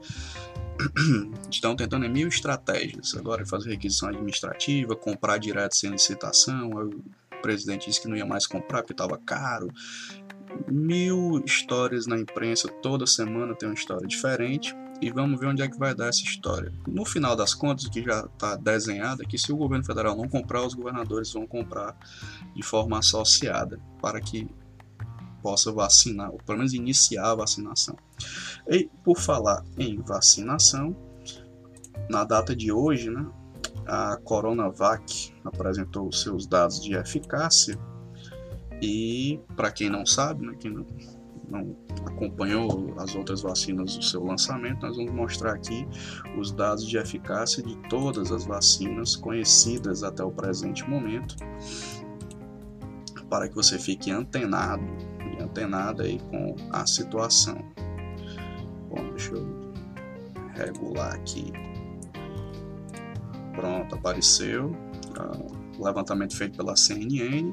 estão 1.50 1.76
tentando 1.76 2.10
mil 2.10 2.28
estratégias. 2.28 3.16
Agora 3.16 3.46
fazer 3.46 3.72
requisição 3.72 4.10
administrativa, 4.10 4.96
comprar 4.96 5.38
direto 5.38 5.76
sem 5.76 5.92
licitação. 5.92 6.72
O 6.72 7.42
presidente 7.42 7.88
disse 7.88 8.02
que 8.02 8.08
não 8.08 8.16
ia 8.16 8.26
mais 8.26 8.48
comprar 8.48 8.82
porque 8.82 8.94
estava 8.94 9.18
caro. 9.18 9.68
Mil 10.68 11.42
histórias 11.46 12.06
na 12.06 12.18
imprensa, 12.18 12.68
toda 12.82 13.06
semana 13.06 13.56
tem 13.56 13.68
uma 13.68 13.76
história 13.76 14.08
diferente. 14.08 14.76
E 15.02 15.12
vamos 15.12 15.38
ver 15.38 15.48
onde 15.48 15.62
é 15.62 15.68
que 15.68 15.78
vai 15.78 15.94
dar 15.94 16.08
essa 16.08 16.24
história. 16.24 16.72
No 16.88 17.04
final 17.04 17.36
das 17.36 17.54
contas, 17.54 17.86
o 17.86 17.92
que 17.92 18.02
já 18.02 18.22
está 18.22 18.56
desenhado 18.56 19.22
é 19.22 19.26
que 19.26 19.38
se 19.38 19.52
o 19.52 19.58
governo 19.58 19.84
federal 19.84 20.16
não 20.16 20.30
comprar, 20.30 20.64
os 20.66 20.74
governadores 20.74 21.34
vão 21.34 21.46
comprar 21.46 21.98
de 22.56 22.64
forma 22.64 23.00
associada 23.00 23.82
para 24.02 24.22
que 24.22 24.48
possa 25.44 25.72
vacinar, 25.72 26.32
ou 26.32 26.38
pelo 26.38 26.60
menos 26.60 26.74
iniciar 26.74 27.32
a 27.32 27.36
vacinação. 27.36 27.98
E 28.68 28.90
por 29.04 29.20
falar 29.20 29.64
em 29.78 29.98
vacinação, 29.98 30.96
na 32.10 32.24
data 32.24 32.56
de 32.56 32.72
hoje, 32.72 33.10
né, 33.10 33.26
a 33.86 34.18
Coronavac 34.24 35.34
apresentou 35.44 36.12
seus 36.12 36.48
dados 36.48 36.82
de 36.82 36.94
eficácia 36.94 37.78
e 38.82 39.40
para 39.56 39.72
quem 39.72 39.90
não 39.90 40.06
sabe, 40.06 40.46
né, 40.46 40.56
quem 40.60 40.72
não, 40.72 40.86
não 41.50 41.76
acompanhou 42.06 42.94
as 42.98 43.16
outras 43.16 43.42
vacinas 43.42 43.98
do 43.98 44.04
seu 44.04 44.24
lançamento, 44.24 44.82
nós 44.82 44.96
vamos 44.96 45.12
mostrar 45.12 45.54
aqui 45.54 45.88
os 46.38 46.52
dados 46.52 46.88
de 46.88 46.98
eficácia 46.98 47.62
de 47.62 47.76
todas 47.90 48.32
as 48.32 48.46
vacinas 48.46 49.16
conhecidas 49.16 50.04
até 50.04 50.24
o 50.24 50.32
presente 50.32 50.88
momento, 50.90 51.36
para 53.30 53.48
que 53.48 53.56
você 53.56 53.80
fique 53.80 54.12
antenado 54.12 54.84
antenada 55.54 56.04
aí 56.04 56.20
com 56.32 56.56
a 56.72 56.86
situação. 56.88 57.58
Bom, 58.90 59.10
deixa 59.12 59.34
eu 59.34 59.74
regular 60.56 61.14
aqui. 61.14 61.54
Pronto, 63.56 63.96
apareceu. 63.96 64.72
Uh, 65.18 65.64
levantamento 65.84 66.36
feito 66.36 66.58
pela 66.58 66.76
CNN. 66.76 67.52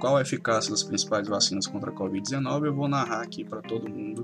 Qual 0.00 0.16
a 0.16 0.22
eficácia 0.22 0.70
das 0.70 0.82
principais 0.82 1.26
vacinas 1.28 1.66
contra 1.66 1.90
a 1.90 1.94
Covid-19? 1.94 2.66
Eu 2.66 2.74
vou 2.74 2.88
narrar 2.88 3.22
aqui 3.22 3.44
para 3.44 3.60
todo 3.60 3.88
mundo 3.88 4.22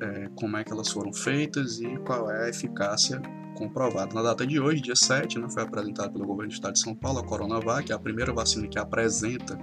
é, 0.00 0.28
como 0.34 0.56
é 0.56 0.64
que 0.64 0.72
elas 0.72 0.88
foram 0.88 1.12
feitas 1.12 1.80
e 1.80 1.96
qual 1.98 2.30
é 2.30 2.46
a 2.46 2.48
eficácia 2.48 3.20
comprovada. 3.62 4.14
Na 4.14 4.22
data 4.22 4.46
de 4.46 4.58
hoje, 4.58 4.80
dia 4.80 4.96
7, 4.96 5.38
né, 5.38 5.48
foi 5.48 5.62
apresentada 5.62 6.10
pelo 6.10 6.26
governo 6.26 6.50
do 6.50 6.54
estado 6.54 6.72
de 6.74 6.80
São 6.80 6.94
Paulo 6.94 7.20
a 7.20 7.24
Coronavac, 7.24 7.90
é 7.90 7.94
a 7.94 7.98
primeira 7.98 8.32
vacina 8.32 8.66
que 8.66 8.78
apresenta 8.78 9.58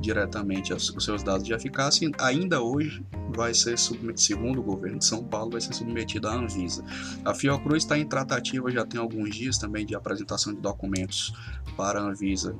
diretamente 0.00 0.72
os 0.72 1.04
seus 1.04 1.22
dados 1.22 1.44
de 1.44 1.52
eficácia. 1.52 2.10
Ainda 2.18 2.60
hoje 2.60 3.04
vai 3.34 3.54
ser 3.54 3.78
submetido, 3.78 4.20
segundo 4.20 4.60
o 4.60 4.62
governo 4.62 4.98
de 4.98 5.04
São 5.04 5.24
Paulo, 5.24 5.52
vai 5.52 5.60
ser 5.60 5.72
submetida 5.72 6.30
à 6.30 6.34
Anvisa. 6.34 6.84
A 7.24 7.34
Fiocruz 7.34 7.84
está 7.84 7.98
em 7.98 8.06
tratativa 8.06 8.70
já 8.70 8.84
tem 8.84 9.00
alguns 9.00 9.34
dias 9.34 9.58
também 9.58 9.86
de 9.86 9.94
apresentação 9.94 10.52
de 10.52 10.60
documentos 10.60 11.32
para 11.76 12.00
a 12.00 12.02
Anvisa 12.02 12.58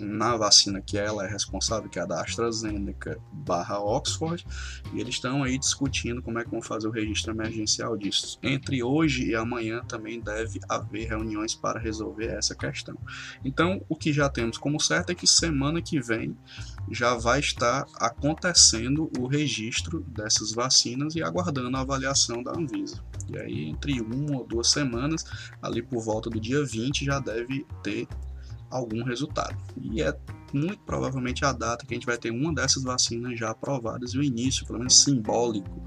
na 0.00 0.36
vacina 0.36 0.80
que 0.80 0.98
ela 0.98 1.26
é 1.26 1.30
responsável, 1.30 1.88
que 1.88 1.98
é 1.98 2.02
a 2.02 2.06
da 2.06 2.20
AstraZeneca 2.20 3.20
barra 3.32 3.78
Oxford, 3.78 4.44
e 4.92 5.00
eles 5.00 5.14
estão 5.14 5.42
aí 5.42 5.58
discutindo 5.58 6.22
como 6.22 6.38
é 6.38 6.44
que 6.44 6.50
vão 6.50 6.62
fazer 6.62 6.88
o 6.88 6.90
registro 6.90 7.32
emergencial 7.32 7.96
disso. 7.96 8.38
Entre 8.42 8.82
hoje 8.82 9.30
e 9.30 9.34
amanhã 9.34 9.82
também 9.84 10.20
deve 10.20 10.60
haver 10.68 11.08
reuniões 11.08 11.54
para 11.54 11.78
resolver 11.78 12.26
essa 12.26 12.54
questão. 12.54 12.96
Então, 13.44 13.84
o 13.88 13.96
que 13.96 14.12
já 14.12 14.28
temos 14.28 14.58
como 14.58 14.80
certo 14.80 15.10
é 15.10 15.14
que 15.14 15.26
semana 15.26 15.80
que 15.82 16.00
vem 16.00 16.36
já 16.90 17.14
vai 17.14 17.40
estar 17.40 17.86
acontecendo 17.96 19.10
o 19.18 19.26
registro 19.26 20.00
dessas 20.00 20.52
vacinas 20.52 21.14
e 21.14 21.22
aguardando 21.22 21.76
a 21.76 21.80
avaliação 21.80 22.42
da 22.42 22.52
Anvisa. 22.52 23.02
E 23.28 23.38
aí, 23.38 23.64
entre 23.64 24.00
uma 24.00 24.38
ou 24.38 24.46
duas 24.46 24.70
semanas, 24.70 25.24
ali 25.62 25.82
por 25.82 26.02
volta 26.02 26.28
do 26.28 26.40
dia 26.40 26.64
20, 26.64 27.04
já 27.04 27.20
deve 27.20 27.64
ter 27.82 28.08
algum 28.70 29.02
resultado. 29.02 29.56
E 29.80 30.02
é 30.02 30.16
muito 30.52 30.80
provavelmente 30.80 31.44
a 31.44 31.52
data 31.52 31.86
que 31.86 31.94
a 31.94 31.96
gente 31.96 32.06
vai 32.06 32.18
ter 32.18 32.30
uma 32.30 32.52
dessas 32.52 32.82
vacinas 32.82 33.38
já 33.38 33.50
aprovadas 33.50 34.14
e 34.14 34.18
o 34.18 34.22
início, 34.22 34.66
pelo 34.66 34.78
menos 34.78 35.02
simbólico, 35.02 35.82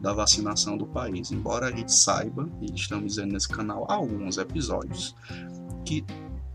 da 0.00 0.12
vacinação 0.12 0.76
do 0.76 0.86
país. 0.86 1.30
Embora 1.30 1.66
a 1.66 1.70
gente 1.70 1.92
saiba, 1.92 2.48
e 2.60 2.74
estamos 2.74 3.14
dizendo 3.14 3.32
nesse 3.32 3.48
canal 3.48 3.86
há 3.88 3.94
alguns 3.94 4.38
episódios, 4.38 5.14
que 5.84 6.04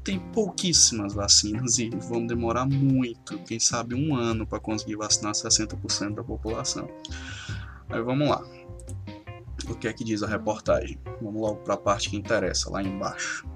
tem 0.03 0.19
pouquíssimas 0.19 1.13
vacinas 1.13 1.79
e 1.79 1.89
vão 1.89 2.27
demorar 2.27 2.65
muito, 2.65 3.39
quem 3.39 3.59
sabe 3.59 3.95
um 3.95 4.15
ano 4.15 4.45
para 4.45 4.59
conseguir 4.59 4.97
vacinar 4.97 5.33
60% 5.33 6.15
da 6.15 6.23
população. 6.23 6.89
Aí 7.89 8.01
vamos 8.01 8.27
lá. 8.27 8.43
O 9.69 9.75
que 9.75 9.87
é 9.87 9.93
que 9.93 10.03
diz 10.03 10.21
a 10.21 10.27
reportagem? 10.27 10.99
Vamos 11.21 11.41
logo 11.41 11.61
para 11.61 11.75
a 11.75 11.77
parte 11.77 12.09
que 12.09 12.17
interessa, 12.17 12.69
lá 12.69 12.83
embaixo. 12.83 13.47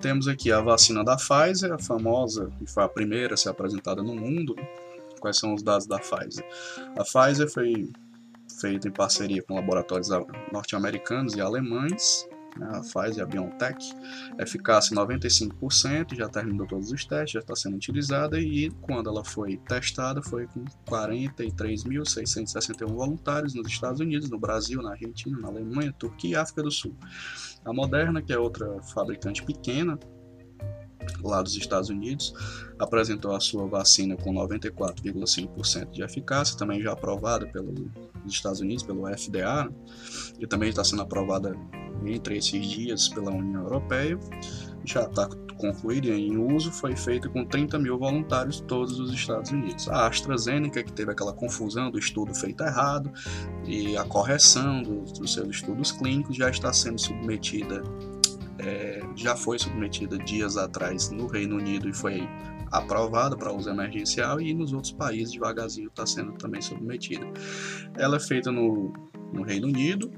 Temos 0.00 0.26
aqui 0.26 0.50
a 0.50 0.60
vacina 0.60 1.04
da 1.04 1.16
Pfizer, 1.16 1.72
a 1.72 1.78
famosa, 1.78 2.50
que 2.58 2.66
foi 2.66 2.82
a 2.82 2.88
primeira 2.88 3.34
a 3.34 3.36
ser 3.36 3.50
apresentada 3.50 4.02
no 4.02 4.14
mundo. 4.14 4.56
Quais 5.20 5.36
são 5.36 5.52
os 5.52 5.62
dados 5.62 5.86
da 5.86 5.98
Pfizer? 5.98 6.46
A 6.98 7.04
Pfizer 7.04 7.50
foi 7.50 7.90
feita 8.60 8.88
em 8.88 8.90
parceria 8.90 9.42
com 9.42 9.54
laboratórios 9.54 10.08
norte-americanos 10.50 11.34
e 11.34 11.40
alemães 11.40 12.26
a 12.60 12.80
Pfizer 12.80 13.22
a 13.22 13.26
BioNTech, 13.26 13.94
eficácia 14.38 14.96
95%, 14.96 16.14
já 16.14 16.28
terminou 16.28 16.66
todos 16.66 16.90
os 16.90 17.04
testes, 17.04 17.32
já 17.32 17.40
está 17.40 17.54
sendo 17.54 17.76
utilizada 17.76 18.38
e 18.40 18.70
quando 18.80 19.08
ela 19.08 19.24
foi 19.24 19.56
testada 19.58 20.22
foi 20.22 20.46
com 20.46 20.64
43.661 20.88 22.86
voluntários 22.88 23.54
nos 23.54 23.66
Estados 23.68 24.00
Unidos, 24.00 24.28
no 24.30 24.38
Brasil, 24.38 24.82
na 24.82 24.92
Argentina, 24.92 25.38
na 25.38 25.48
Alemanha, 25.48 25.92
Turquia 25.92 26.30
e 26.30 26.36
África 26.36 26.62
do 26.62 26.70
Sul. 26.70 26.94
A 27.64 27.72
Moderna, 27.72 28.22
que 28.22 28.32
é 28.32 28.38
outra 28.38 28.82
fabricante 28.82 29.42
pequena, 29.42 29.98
lá 31.22 31.42
dos 31.42 31.56
Estados 31.56 31.88
Unidos, 31.88 32.32
apresentou 32.78 33.34
a 33.34 33.40
sua 33.40 33.66
vacina 33.66 34.16
com 34.16 34.32
94,5% 34.32 35.90
de 35.90 36.02
eficácia, 36.02 36.56
também 36.56 36.80
já 36.82 36.92
aprovada 36.92 37.46
pelos 37.46 37.90
Estados 38.26 38.60
Unidos, 38.60 38.82
pelo 38.82 39.06
FDA, 39.06 39.70
e 40.38 40.46
também 40.46 40.70
está 40.70 40.84
sendo 40.84 41.02
aprovada 41.02 41.54
entre 42.06 42.36
esses 42.36 42.66
dias 42.66 43.08
pela 43.08 43.30
União 43.30 43.62
Europeia. 43.62 44.18
Já 44.84 45.02
está 45.02 45.28
concluída 45.58 46.08
e 46.08 46.28
em 46.28 46.38
uso, 46.38 46.72
foi 46.72 46.96
feita 46.96 47.28
com 47.28 47.44
30 47.44 47.78
mil 47.78 47.98
voluntários 47.98 48.60
todos 48.60 48.98
os 48.98 49.12
Estados 49.12 49.50
Unidos. 49.50 49.88
A 49.88 50.06
AstraZeneca, 50.06 50.82
que 50.82 50.92
teve 50.92 51.12
aquela 51.12 51.34
confusão 51.34 51.90
do 51.90 51.98
estudo 51.98 52.34
feito 52.34 52.64
errado 52.64 53.12
e 53.66 53.96
a 53.96 54.04
correção 54.04 54.82
dos, 54.82 55.12
dos 55.12 55.32
seus 55.34 55.48
estudos 55.48 55.92
clínicos, 55.92 56.36
já 56.36 56.48
está 56.48 56.72
sendo 56.72 56.98
submetida 56.98 57.82
é, 58.62 59.00
já 59.16 59.34
foi 59.34 59.58
submetida 59.58 60.18
dias 60.18 60.56
atrás 60.56 61.10
no 61.10 61.26
Reino 61.26 61.56
Unido 61.56 61.88
e 61.88 61.94
foi 61.94 62.28
aprovada 62.70 63.36
para 63.36 63.52
uso 63.52 63.68
emergencial 63.68 64.40
e 64.40 64.54
nos 64.54 64.72
outros 64.72 64.92
países 64.92 65.32
devagarzinho 65.32 65.88
está 65.88 66.06
sendo 66.06 66.32
também 66.32 66.60
submetida. 66.62 67.26
Ela 67.96 68.16
é 68.16 68.20
feita 68.20 68.52
no, 68.52 68.92
no 69.32 69.42
Reino 69.42 69.66
Unido, 69.66 70.10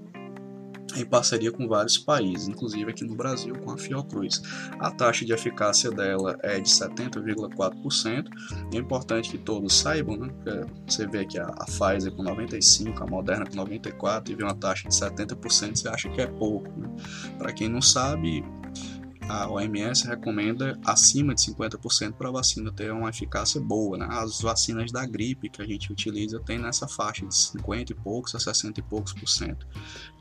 em 0.96 1.04
parceria 1.04 1.50
com 1.50 1.66
vários 1.66 1.98
países, 1.98 2.48
inclusive 2.48 2.90
aqui 2.90 3.04
no 3.04 3.14
Brasil 3.14 3.54
com 3.58 3.72
a 3.72 3.78
Fiocruz. 3.78 4.42
A 4.78 4.90
taxa 4.90 5.24
de 5.24 5.32
eficácia 5.32 5.90
dela 5.90 6.38
é 6.42 6.60
de 6.60 6.68
70,4%. 6.68 8.26
É 8.72 8.76
importante 8.76 9.30
que 9.30 9.38
todos 9.38 9.74
saibam, 9.74 10.16
né? 10.16 10.30
Você 10.86 11.06
vê 11.06 11.24
que 11.24 11.38
a, 11.38 11.46
a 11.46 11.64
Pfizer 11.64 12.12
com 12.12 12.22
95, 12.22 13.02
a 13.02 13.06
Moderna 13.06 13.46
com 13.46 13.56
94 13.56 14.32
e 14.32 14.36
vê 14.36 14.42
uma 14.42 14.54
taxa 14.54 14.88
de 14.88 14.94
70%, 14.94 15.76
você 15.76 15.88
acha 15.88 16.08
que 16.08 16.20
é 16.20 16.26
pouco. 16.26 16.68
Né? 16.78 16.88
Para 17.38 17.52
quem 17.52 17.68
não 17.68 17.82
sabe, 17.82 18.44
a 19.28 19.48
OMS 19.48 20.06
recomenda 20.06 20.78
acima 20.84 21.34
de 21.34 21.40
50% 21.42 22.12
para 22.12 22.28
a 22.28 22.32
vacina 22.32 22.72
ter 22.72 22.92
uma 22.92 23.10
eficácia 23.10 23.60
boa. 23.60 23.96
Né? 23.96 24.06
As 24.10 24.40
vacinas 24.40 24.90
da 24.90 25.06
gripe 25.06 25.48
que 25.48 25.62
a 25.62 25.66
gente 25.66 25.92
utiliza 25.92 26.40
tem 26.40 26.58
nessa 26.58 26.88
faixa 26.88 27.26
de 27.26 27.34
50 27.34 27.92
e 27.92 27.94
poucos 27.94 28.34
a 28.34 28.40
60 28.40 28.80
e 28.80 28.82
poucos 28.82 29.12
por 29.12 29.28
cento 29.28 29.66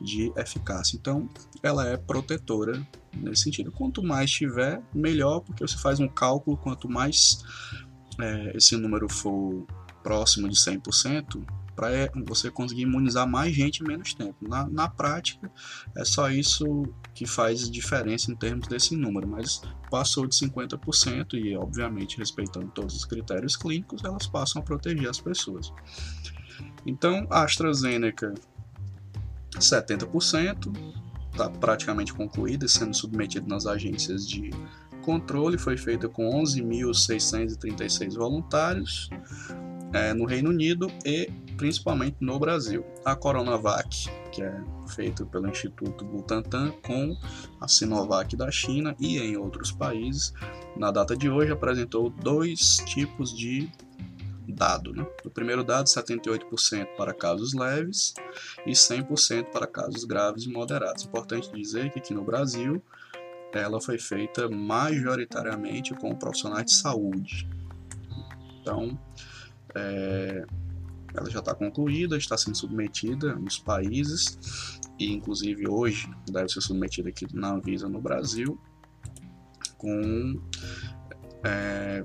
de 0.00 0.32
eficácia. 0.36 0.96
Então, 0.96 1.28
ela 1.62 1.86
é 1.86 1.96
protetora 1.96 2.86
nesse 3.14 3.44
sentido. 3.44 3.72
Quanto 3.72 4.02
mais 4.02 4.30
tiver, 4.30 4.82
melhor, 4.94 5.40
porque 5.40 5.66
você 5.66 5.76
faz 5.76 6.00
um 6.00 6.08
cálculo, 6.08 6.56
quanto 6.56 6.88
mais 6.88 7.44
é, 8.20 8.56
esse 8.56 8.76
número 8.76 9.08
for 9.08 9.66
próximo 10.02 10.48
de 10.48 10.56
100%, 10.56 11.44
para 11.74 11.88
você 12.26 12.50
conseguir 12.50 12.82
imunizar 12.82 13.26
mais 13.26 13.54
gente 13.54 13.82
em 13.82 13.86
menos 13.86 14.14
tempo. 14.14 14.36
Na, 14.40 14.68
na 14.68 14.88
prática, 14.88 15.50
é 15.96 16.04
só 16.04 16.30
isso 16.30 16.84
que 17.22 17.28
faz 17.28 17.70
diferença 17.70 18.32
em 18.32 18.34
termos 18.34 18.66
desse 18.66 18.96
número, 18.96 19.28
mas 19.28 19.62
passou 19.90 20.26
de 20.26 20.34
50% 20.34 21.34
e, 21.34 21.56
obviamente, 21.56 22.18
respeitando 22.18 22.68
todos 22.72 22.96
os 22.96 23.04
critérios 23.04 23.56
clínicos, 23.56 24.02
elas 24.04 24.26
passam 24.26 24.60
a 24.60 24.64
proteger 24.64 25.08
as 25.08 25.20
pessoas. 25.20 25.72
Então, 26.84 27.26
AstraZeneca, 27.30 28.34
70%, 29.54 30.72
está 31.30 31.48
praticamente 31.48 32.12
concluída, 32.12 32.66
sendo 32.66 32.94
submetida 32.94 33.46
nas 33.46 33.66
agências 33.66 34.28
de 34.28 34.50
controle, 35.02 35.56
foi 35.56 35.76
feita 35.76 36.08
com 36.08 36.28
11.636 36.42 38.14
voluntários 38.14 39.08
é, 39.92 40.12
no 40.12 40.24
Reino 40.24 40.50
Unido 40.50 40.90
e 41.04 41.30
principalmente 41.56 42.16
no 42.20 42.38
Brasil. 42.38 42.84
A 43.04 43.14
Coronavac, 43.14 44.08
que 44.30 44.42
é 44.42 44.62
feita 44.88 45.24
pelo 45.26 45.48
Instituto 45.48 46.04
Butantan 46.04 46.72
com 46.82 47.16
a 47.60 47.68
Sinovac 47.68 48.36
da 48.36 48.50
China 48.50 48.94
e 48.98 49.18
em 49.18 49.36
outros 49.36 49.72
países, 49.72 50.32
na 50.76 50.90
data 50.90 51.16
de 51.16 51.28
hoje 51.28 51.52
apresentou 51.52 52.10
dois 52.10 52.78
tipos 52.86 53.36
de 53.36 53.70
dado. 54.48 54.92
Né? 54.92 55.06
O 55.24 55.30
primeiro 55.30 55.64
dado, 55.64 55.86
78% 55.86 56.96
para 56.96 57.14
casos 57.14 57.54
leves 57.54 58.14
e 58.66 58.72
100% 58.72 59.50
para 59.50 59.66
casos 59.66 60.04
graves 60.04 60.44
e 60.44 60.48
moderados. 60.48 61.04
Importante 61.04 61.52
dizer 61.52 61.90
que 61.90 61.98
aqui 61.98 62.14
no 62.14 62.24
Brasil 62.24 62.82
ela 63.52 63.80
foi 63.80 63.98
feita 63.98 64.48
majoritariamente 64.48 65.94
com 65.94 66.14
profissionais 66.14 66.66
de 66.66 66.74
saúde. 66.74 67.48
Então, 68.60 68.98
é, 69.74 70.44
ela 71.14 71.30
já 71.30 71.40
está 71.40 71.54
concluída, 71.54 72.16
está 72.16 72.36
sendo 72.36 72.56
submetida 72.56 73.34
nos 73.34 73.58
países 73.58 74.78
e 74.98 75.12
inclusive 75.12 75.68
hoje 75.68 76.10
deve 76.30 76.48
ser 76.48 76.60
submetida 76.60 77.08
aqui 77.08 77.26
na 77.32 77.54
Anvisa 77.54 77.88
no 77.88 78.00
Brasil 78.00 78.58
com 79.76 80.40
é, 81.44 82.04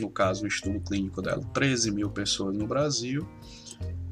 no 0.00 0.10
caso 0.10 0.44
o 0.44 0.46
estudo 0.46 0.80
clínico 0.80 1.22
dela 1.22 1.42
13 1.52 1.90
mil 1.90 2.10
pessoas 2.10 2.56
no 2.56 2.66
Brasil 2.66 3.26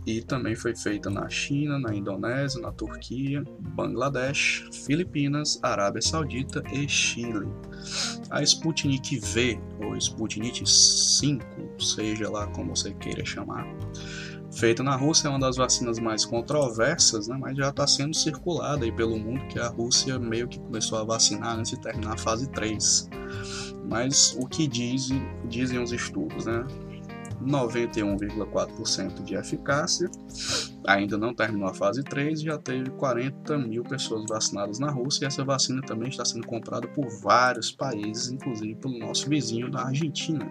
e 0.05 0.21
também 0.21 0.57
foi 0.57 0.75
feita 0.75 1.09
na 1.09 1.29
China, 1.29 1.79
na 1.79 1.95
Indonésia, 1.95 2.61
na 2.61 2.73
Turquia, 2.73 3.45
Bangladesh, 3.61 4.69
Filipinas, 4.85 5.61
Arábia 5.63 6.03
Saudita 6.03 6.63
e 6.73 6.89
Chile. 6.89 7.47
A 8.31 8.43
Sputnik 8.43 9.21
V 9.21 9.61
ou 9.81 9.97
Sputnik 9.97 10.69
5, 10.69 11.45
seja 11.79 12.29
lá 12.29 12.49
como 12.49 12.75
você 12.75 12.93
queira 12.95 13.25
chamar, 13.25 13.65
feita 14.53 14.83
na 14.83 14.95
Rússia, 14.95 15.29
é 15.29 15.31
uma 15.31 15.39
das 15.39 15.57
vacinas 15.57 15.99
mais 15.99 16.25
controversas, 16.25 17.29
né, 17.29 17.37
mas 17.39 17.57
já 17.57 17.71
está 17.71 17.87
sendo 17.87 18.15
circulada 18.15 18.85
aí 18.85 18.93
pelo 18.93 19.19
mundo 19.19 19.47
que 19.47 19.59
a 19.59 19.69
Rússia 19.69 20.19
meio 20.19 20.47
que 20.47 20.59
começou 20.61 20.99
a 20.99 21.05
vacinar 21.05 21.59
antes 21.59 21.73
de 21.73 21.81
terminar 21.81 22.15
a 22.15 22.19
fase 22.19 22.49
3. 22.51 23.09
Mas 23.89 24.37
o 24.39 24.47
que 24.47 24.67
diz, 24.67 25.09
dizem 25.49 25.83
os 25.83 25.93
estudos, 25.93 26.47
né? 26.47 26.65
91,4% 27.45 29.25
de 29.25 29.35
eficácia, 29.35 30.09
ainda 30.87 31.19
não 31.19 31.35
terminou 31.35 31.69
a 31.69 31.75
fase 31.75 32.05
3 32.05 32.41
e 32.41 32.45
já 32.45 32.57
teve 32.57 32.91
40 32.91 33.59
mil 33.59 33.83
pessoas 33.83 34.25
vacinadas 34.29 34.79
na 34.79 34.91
Rússia. 34.91 35.25
E 35.25 35.27
essa 35.27 35.45
vacina 35.45 35.83
também 35.83 36.09
está 36.09 36.25
sendo 36.25 36.47
comprada 36.47 36.87
por 36.87 37.09
vários 37.21 37.73
países, 37.73 38.31
inclusive 38.31 38.77
pelo 38.77 38.97
nosso 38.97 39.29
vizinho 39.29 39.69
da 39.69 39.87
Argentina 39.87 40.49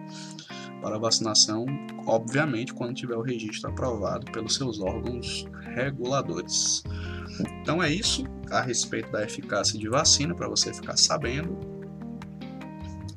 para 0.81 0.97
vacinação, 0.97 1.65
obviamente, 2.05 2.73
quando 2.73 2.95
tiver 2.95 3.15
o 3.15 3.21
registro 3.21 3.69
aprovado 3.69 4.31
pelos 4.31 4.55
seus 4.55 4.79
órgãos 4.79 5.45
reguladores. 5.75 6.83
Então 7.61 7.81
é 7.81 7.89
isso 7.89 8.25
a 8.49 8.61
respeito 8.61 9.11
da 9.11 9.23
eficácia 9.23 9.79
de 9.79 9.87
vacina 9.87 10.35
para 10.35 10.49
você 10.49 10.73
ficar 10.73 10.97
sabendo 10.97 11.57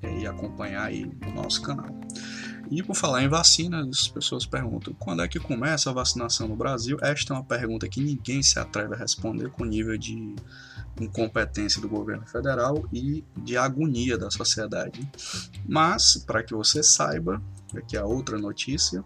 e 0.02 0.26
acompanhar 0.26 0.84
aí 0.84 1.10
no 1.26 1.34
nosso 1.34 1.62
canal. 1.62 2.03
E 2.70 2.82
por 2.82 2.94
falar 2.94 3.22
em 3.22 3.28
vacina, 3.28 3.86
as 3.88 4.08
pessoas 4.08 4.46
perguntam 4.46 4.94
quando 4.98 5.22
é 5.22 5.28
que 5.28 5.38
começa 5.38 5.90
a 5.90 5.92
vacinação 5.92 6.48
no 6.48 6.56
Brasil? 6.56 6.98
Esta 7.02 7.32
é 7.32 7.36
uma 7.36 7.44
pergunta 7.44 7.88
que 7.88 8.00
ninguém 8.00 8.42
se 8.42 8.58
atreve 8.58 8.94
a 8.94 8.98
responder 8.98 9.50
com 9.50 9.64
nível 9.64 9.96
de 9.96 10.34
incompetência 11.00 11.80
do 11.80 11.88
governo 11.88 12.26
federal 12.26 12.88
e 12.92 13.24
de 13.36 13.56
agonia 13.56 14.16
da 14.16 14.30
sociedade. 14.30 15.08
Mas, 15.68 16.16
para 16.26 16.42
que 16.42 16.54
você 16.54 16.82
saiba, 16.82 17.42
aqui 17.76 17.96
a 17.96 18.04
outra 18.04 18.38
notícia, 18.38 19.04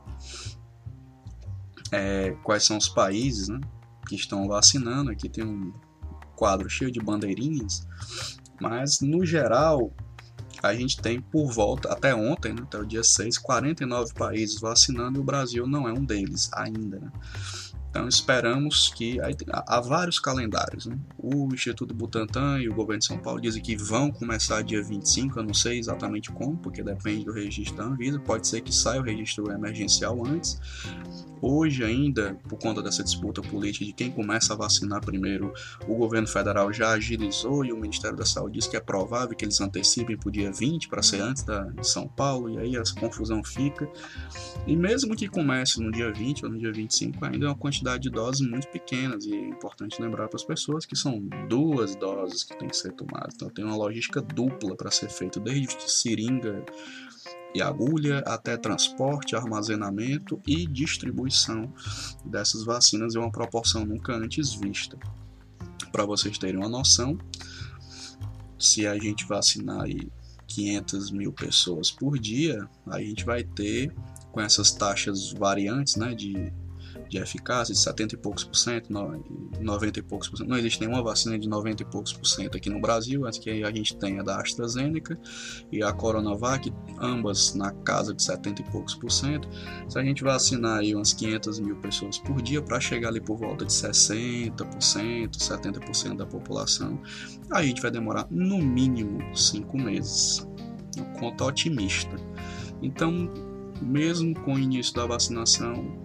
é, 1.90 2.32
quais 2.42 2.64
são 2.64 2.76
os 2.76 2.88
países 2.88 3.48
né, 3.48 3.60
que 4.06 4.14
estão 4.14 4.46
vacinando. 4.46 5.10
Aqui 5.10 5.28
tem 5.28 5.44
um 5.44 5.72
quadro 6.36 6.68
cheio 6.68 6.90
de 6.90 7.00
bandeirinhas, 7.00 7.86
mas 8.60 9.00
no 9.00 9.24
geral 9.24 9.92
a 10.62 10.74
gente 10.74 11.00
tem 11.00 11.20
por 11.20 11.50
volta, 11.50 11.92
até 11.92 12.14
ontem, 12.14 12.52
né, 12.52 12.62
até 12.62 12.78
o 12.78 12.86
dia 12.86 13.04
6, 13.04 13.38
49 13.38 14.14
países 14.14 14.60
vacinando 14.60 15.18
e 15.18 15.20
o 15.20 15.24
Brasil 15.24 15.66
não 15.66 15.88
é 15.88 15.92
um 15.92 16.04
deles 16.04 16.50
ainda. 16.52 16.98
Né? 16.98 17.10
Então 17.98 18.08
esperamos 18.08 18.90
que 18.94 19.20
aí, 19.20 19.34
há 19.50 19.80
vários 19.80 20.20
calendários. 20.20 20.86
Né? 20.86 20.96
O 21.18 21.52
Instituto 21.52 21.92
Butantan 21.92 22.60
e 22.60 22.68
o 22.68 22.74
governo 22.74 23.00
de 23.00 23.06
São 23.06 23.18
Paulo 23.18 23.40
dizem 23.40 23.60
que 23.60 23.76
vão 23.76 24.12
começar 24.12 24.62
dia 24.62 24.80
25, 24.80 25.40
eu 25.40 25.42
não 25.42 25.52
sei 25.52 25.80
exatamente 25.80 26.30
como, 26.30 26.56
porque 26.56 26.80
depende 26.80 27.24
do 27.24 27.32
registro 27.32 27.76
da 27.76 27.84
Anvisa. 27.84 28.20
Pode 28.20 28.46
ser 28.46 28.60
que 28.60 28.72
saia 28.72 29.00
o 29.00 29.02
registro 29.02 29.50
emergencial 29.50 30.24
antes. 30.24 30.60
Hoje 31.40 31.84
ainda, 31.84 32.36
por 32.48 32.58
conta 32.58 32.82
dessa 32.82 33.02
disputa 33.02 33.40
política 33.40 33.84
de 33.84 33.92
quem 33.92 34.10
começa 34.10 34.54
a 34.54 34.56
vacinar 34.56 35.00
primeiro, 35.00 35.52
o 35.86 35.94
governo 35.94 36.26
federal 36.26 36.72
já 36.72 36.90
agilizou 36.90 37.64
e 37.64 37.72
o 37.72 37.76
Ministério 37.76 38.16
da 38.16 38.26
Saúde 38.26 38.58
diz 38.58 38.66
que 38.66 38.76
é 38.76 38.80
provável 38.80 39.36
que 39.36 39.44
eles 39.44 39.60
antecipem 39.60 40.16
para 40.16 40.28
o 40.28 40.32
dia 40.32 40.50
20 40.50 40.88
para 40.88 41.02
ser 41.02 41.20
antes 41.20 41.44
da, 41.44 41.64
de 41.64 41.86
São 41.86 42.08
Paulo, 42.08 42.50
e 42.50 42.58
aí 42.58 42.76
essa 42.76 42.94
confusão 42.94 43.42
fica. 43.44 43.88
E 44.66 44.74
mesmo 44.74 45.14
que 45.14 45.28
comece 45.28 45.80
no 45.80 45.92
dia 45.92 46.12
20 46.12 46.44
ou 46.44 46.50
no 46.50 46.58
dia 46.58 46.72
25, 46.72 47.24
ainda 47.24 47.46
é 47.46 47.48
uma 47.48 47.54
quantidade 47.54 47.87
quantidade 47.88 48.02
de 48.02 48.10
doses 48.10 48.46
muito 48.46 48.68
pequenas 48.68 49.24
e 49.24 49.32
é 49.32 49.48
importante 49.48 50.00
lembrar 50.00 50.28
para 50.28 50.36
as 50.36 50.44
pessoas 50.44 50.84
que 50.84 50.94
são 50.94 51.20
duas 51.48 51.96
doses 51.96 52.44
que 52.44 52.56
tem 52.58 52.68
que 52.68 52.76
ser 52.76 52.92
tomadas. 52.92 53.34
Então 53.34 53.48
tem 53.48 53.64
uma 53.64 53.76
logística 53.76 54.20
dupla 54.20 54.76
para 54.76 54.90
ser 54.90 55.08
feita, 55.08 55.40
desde 55.40 55.90
seringa 55.90 56.64
e 57.54 57.62
agulha 57.62 58.18
até 58.20 58.56
transporte, 58.56 59.34
armazenamento 59.34 60.40
e 60.46 60.66
distribuição 60.66 61.72
dessas 62.24 62.62
vacinas 62.64 63.14
em 63.14 63.18
uma 63.18 63.32
proporção 63.32 63.84
nunca 63.86 64.14
antes 64.14 64.54
vista. 64.54 64.98
Para 65.90 66.04
vocês 66.04 66.36
terem 66.36 66.58
uma 66.58 66.68
noção, 66.68 67.16
se 68.58 68.86
a 68.86 68.98
gente 68.98 69.26
vacinar 69.26 69.84
aí 69.84 70.10
500 70.46 71.10
mil 71.10 71.32
pessoas 71.32 71.90
por 71.90 72.18
dia, 72.18 72.68
a 72.86 73.00
gente 73.00 73.24
vai 73.24 73.42
ter 73.42 73.94
com 74.30 74.40
essas 74.40 74.72
taxas 74.72 75.32
variantes 75.32 75.96
né, 75.96 76.14
de 76.14 76.52
de 77.08 77.18
eficácia 77.18 77.74
de 77.74 77.80
70 77.80 78.14
e 78.14 78.18
poucos 78.18 78.44
por 78.44 78.56
cento, 78.56 78.92
90 78.92 79.98
e 79.98 80.02
poucos 80.02 80.28
por 80.28 80.36
cento. 80.36 80.48
Não 80.48 80.56
existe 80.56 80.80
nenhuma 80.80 81.02
vacina 81.02 81.38
de 81.38 81.48
90 81.48 81.82
e 81.82 81.86
poucos 81.86 82.12
por 82.12 82.26
cento 82.26 82.56
aqui 82.56 82.68
no 82.68 82.80
Brasil, 82.80 83.26
antes 83.26 83.38
que 83.38 83.50
a 83.62 83.70
gente 83.70 83.96
tenha 83.96 84.22
da 84.22 84.40
AstraZeneca 84.40 85.18
e 85.72 85.82
a 85.82 85.92
Coronavac, 85.92 86.72
ambas 87.00 87.54
na 87.54 87.70
casa 87.70 88.14
de 88.14 88.22
70 88.22 88.62
e 88.62 88.64
poucos 88.70 88.94
por 88.94 89.10
cento. 89.10 89.48
Se 89.88 89.98
a 89.98 90.02
gente 90.02 90.22
vacinar 90.22 90.78
aí 90.78 90.94
umas 90.94 91.12
500 91.12 91.60
mil 91.60 91.76
pessoas 91.76 92.18
por 92.18 92.42
dia 92.42 92.60
para 92.62 92.78
chegar 92.80 93.08
ali 93.08 93.20
por 93.20 93.36
volta 93.36 93.64
de 93.64 93.72
60%, 93.72 94.56
70% 95.30 96.16
da 96.16 96.26
população, 96.26 97.00
a 97.50 97.62
gente 97.62 97.80
vai 97.80 97.90
demorar 97.90 98.26
no 98.30 98.58
mínimo 98.58 99.36
5 99.36 99.76
meses. 99.78 100.46
Conta 101.18 101.44
otimista. 101.44 102.16
Então, 102.82 103.28
mesmo 103.80 104.34
com 104.40 104.54
o 104.54 104.58
início 104.58 104.94
da 104.94 105.06
vacinação, 105.06 105.98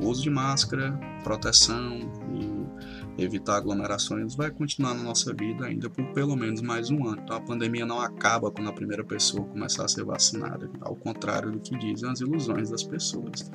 uso 0.00 0.22
de 0.22 0.30
máscara, 0.30 0.92
proteção 1.22 1.98
e 2.34 3.22
evitar 3.22 3.56
aglomerações 3.56 4.34
vai 4.34 4.50
continuar 4.50 4.94
na 4.94 5.02
nossa 5.02 5.32
vida 5.32 5.66
ainda 5.66 5.88
por 5.88 6.04
pelo 6.12 6.36
menos 6.36 6.60
mais 6.60 6.90
um 6.90 7.06
ano. 7.06 7.20
Então 7.22 7.36
a 7.36 7.40
pandemia 7.40 7.86
não 7.86 8.00
acaba 8.00 8.50
quando 8.50 8.68
a 8.68 8.72
primeira 8.72 9.04
pessoa 9.04 9.46
começar 9.46 9.84
a 9.84 9.88
ser 9.88 10.04
vacinada, 10.04 10.70
ao 10.80 10.94
contrário 10.94 11.50
do 11.50 11.58
que 11.58 11.76
dizem 11.78 12.10
as 12.10 12.20
ilusões 12.20 12.70
das 12.70 12.82
pessoas. 12.82 13.50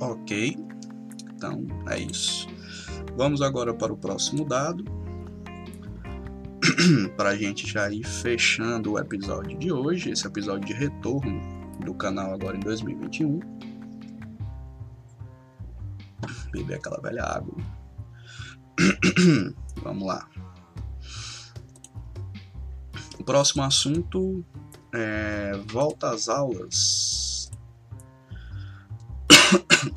Ok, 0.00 0.56
então 1.34 1.66
é 1.88 1.98
isso. 1.98 2.46
Vamos 3.16 3.42
agora 3.42 3.72
para 3.74 3.92
o 3.92 3.96
próximo 3.96 4.44
dado. 4.44 4.84
para 7.16 7.30
a 7.30 7.36
gente 7.36 7.66
já 7.66 7.90
ir 7.90 8.04
fechando 8.04 8.92
o 8.92 8.98
episódio 8.98 9.58
de 9.58 9.72
hoje, 9.72 10.10
esse 10.10 10.26
episódio 10.26 10.66
de 10.66 10.72
retorno 10.72 11.40
do 11.80 11.94
canal 11.94 12.34
agora 12.34 12.56
em 12.56 12.60
2021. 12.60 13.40
Beber 16.52 16.76
aquela 16.76 17.00
velha 17.00 17.22
água. 17.24 17.56
Vamos 19.82 20.06
lá. 20.06 20.28
O 23.18 23.24
próximo 23.24 23.62
assunto 23.62 24.44
é 24.92 25.52
volta 25.66 26.10
às 26.10 26.28
aulas. 26.28 27.50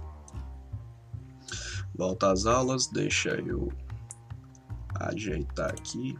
volta 1.95 2.31
às 2.31 2.45
aulas, 2.45 2.87
deixa 2.87 3.29
eu 3.29 3.71
ajeitar 4.99 5.71
aqui 5.71 6.17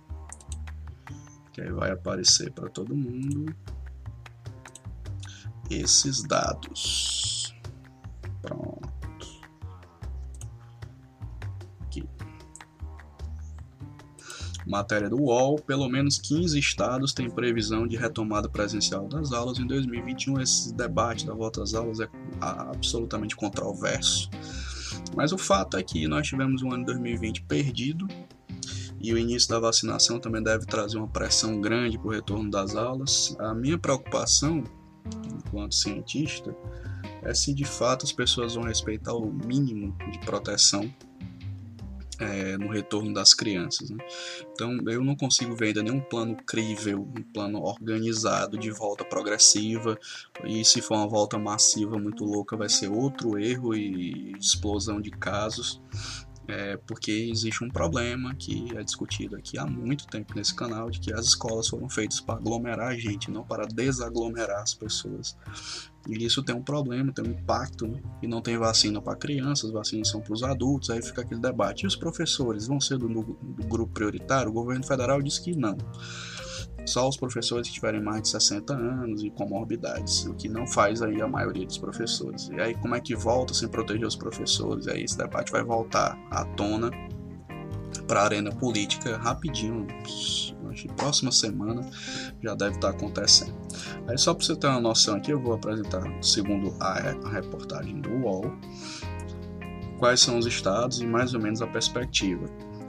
que 1.57 1.61
aí 1.61 1.71
vai 1.71 1.89
aparecer 1.89 2.51
para 2.51 2.69
todo 2.69 2.95
mundo 2.95 3.51
esses 5.71 6.21
dados. 6.21 7.51
Pronto. 8.43 8.87
Aqui. 11.81 12.07
Matéria 14.67 15.09
do 15.09 15.19
UOL, 15.19 15.59
pelo 15.59 15.89
menos 15.89 16.19
15 16.19 16.59
estados 16.59 17.11
têm 17.11 17.27
previsão 17.27 17.87
de 17.87 17.97
retomada 17.97 18.47
presencial 18.47 19.07
das 19.07 19.33
aulas 19.33 19.57
em 19.57 19.65
2021. 19.65 20.39
Esse 20.39 20.71
debate 20.75 21.25
da 21.25 21.33
volta 21.33 21.63
às 21.63 21.73
aulas 21.73 21.99
é 21.99 22.07
absolutamente 22.39 23.35
controverso. 23.35 24.29
Mas 25.15 25.31
o 25.31 25.39
fato 25.39 25.75
é 25.75 25.81
que 25.81 26.07
nós 26.07 26.27
tivemos 26.27 26.61
um 26.61 26.71
ano 26.71 26.81
de 26.81 26.93
2020 26.93 27.41
perdido 27.45 28.07
e 29.07 29.13
o 29.13 29.17
início 29.17 29.47
da 29.47 29.57
vacinação 29.57 30.19
também 30.19 30.43
deve 30.43 30.65
trazer 30.65 30.97
uma 30.97 31.07
pressão 31.07 31.61
grande 31.61 31.97
para 31.97 32.07
o 32.07 32.11
retorno 32.11 32.51
das 32.51 32.75
aulas. 32.75 33.33
A 33.39 33.53
minha 33.53 33.77
preocupação, 33.77 34.61
enquanto 35.33 35.75
cientista, 35.75 36.53
é 37.21 37.33
se 37.33 37.53
de 37.53 37.63
fato 37.63 38.03
as 38.03 38.11
pessoas 38.11 38.55
vão 38.55 38.65
respeitar 38.65 39.13
o 39.13 39.31
mínimo 39.31 39.95
de 40.11 40.19
proteção 40.19 40.93
é, 42.19 42.57
no 42.57 42.67
retorno 42.67 43.13
das 43.13 43.33
crianças. 43.33 43.89
Né? 43.89 43.97
Então 44.51 44.77
eu 44.87 45.01
não 45.01 45.15
consigo 45.15 45.55
ver 45.55 45.67
ainda 45.67 45.83
nenhum 45.83 46.01
plano 46.01 46.35
crível, 46.45 47.07
um 47.17 47.23
plano 47.23 47.61
organizado 47.61 48.57
de 48.57 48.71
volta 48.71 49.05
progressiva. 49.05 49.97
E 50.43 50.65
se 50.65 50.81
for 50.81 50.95
uma 50.95 51.07
volta 51.07 51.39
massiva 51.39 51.97
muito 51.97 52.25
louca, 52.25 52.57
vai 52.57 52.67
ser 52.67 52.89
outro 52.89 53.39
erro 53.39 53.73
e 53.73 54.33
explosão 54.37 54.99
de 54.99 55.11
casos 55.11 55.81
é 56.47 56.77
porque 56.77 57.11
existe 57.11 57.63
um 57.63 57.69
problema 57.69 58.33
que 58.35 58.67
é 58.75 58.83
discutido 58.83 59.35
aqui 59.35 59.57
há 59.57 59.65
muito 59.65 60.07
tempo 60.07 60.33
nesse 60.35 60.55
canal, 60.55 60.89
de 60.89 60.99
que 60.99 61.13
as 61.13 61.25
escolas 61.25 61.67
foram 61.67 61.89
feitas 61.89 62.21
para 62.21 62.35
aglomerar 62.35 62.87
a 62.87 62.95
gente, 62.95 63.29
não 63.29 63.43
para 63.43 63.65
desaglomerar 63.67 64.61
as 64.61 64.73
pessoas. 64.73 65.37
E 66.07 66.23
isso 66.23 66.41
tem 66.41 66.55
um 66.55 66.63
problema, 66.63 67.11
tem 67.11 67.25
um 67.25 67.31
impacto, 67.31 67.85
né? 67.85 68.01
e 68.21 68.27
não 68.27 68.41
tem 68.41 68.57
vacina 68.57 69.01
para 69.01 69.17
crianças, 69.17 69.71
vacinas 69.71 70.07
são 70.07 70.21
para 70.21 70.33
os 70.33 70.41
adultos, 70.41 70.89
aí 70.89 71.01
fica 71.01 71.21
aquele 71.21 71.41
debate. 71.41 71.83
E 71.83 71.87
os 71.87 71.97
professores 71.97 72.67
vão 72.67 72.79
ser 72.79 72.97
do, 72.97 73.07
do 73.07 73.67
grupo 73.67 73.91
prioritário? 73.93 74.49
O 74.49 74.53
governo 74.53 74.85
federal 74.85 75.21
diz 75.21 75.37
que 75.37 75.53
não 75.53 75.77
só 76.87 77.07
os 77.07 77.17
professores 77.17 77.67
que 77.67 77.73
tiverem 77.73 78.01
mais 78.01 78.23
de 78.23 78.29
60 78.29 78.73
anos 78.73 79.23
e 79.23 79.29
comorbidades, 79.29 80.25
o 80.25 80.33
que 80.33 80.47
não 80.47 80.65
faz 80.65 81.01
aí 81.01 81.21
a 81.21 81.27
maioria 81.27 81.65
dos 81.65 81.77
professores. 81.77 82.49
E 82.49 82.59
aí 82.59 82.73
como 82.75 82.95
é 82.95 83.01
que 83.01 83.15
volta 83.15 83.53
sem 83.53 83.67
proteger 83.67 84.07
os 84.07 84.15
professores? 84.15 84.87
Aí 84.87 85.03
esse 85.03 85.17
debate 85.17 85.51
vai 85.51 85.63
voltar 85.63 86.17
à 86.31 86.45
tona 86.45 86.89
para 88.07 88.21
a 88.21 88.23
arena 88.23 88.51
política 88.51 89.17
rapidinho, 89.17 89.85
que 90.73 90.87
próxima 90.89 91.31
semana 91.31 91.89
já 92.41 92.53
deve 92.53 92.75
estar 92.75 92.89
acontecendo. 92.89 93.55
Aí 94.07 94.17
só 94.17 94.33
para 94.33 94.45
você 94.45 94.55
ter 94.55 94.67
uma 94.67 94.79
noção 94.79 95.15
aqui, 95.15 95.31
eu 95.31 95.41
vou 95.41 95.53
apresentar, 95.53 96.03
segundo 96.21 96.73
a, 96.79 96.99
a 97.25 97.29
reportagem 97.29 97.99
do 97.99 98.09
UOL, 98.09 98.53
quais 99.97 100.21
são 100.21 100.37
os 100.37 100.45
estados 100.45 101.01
e 101.01 101.05
mais 101.05 101.33
ou 101.33 101.41
menos 101.41 101.61
a 101.61 101.67
perspectiva. 101.67 102.45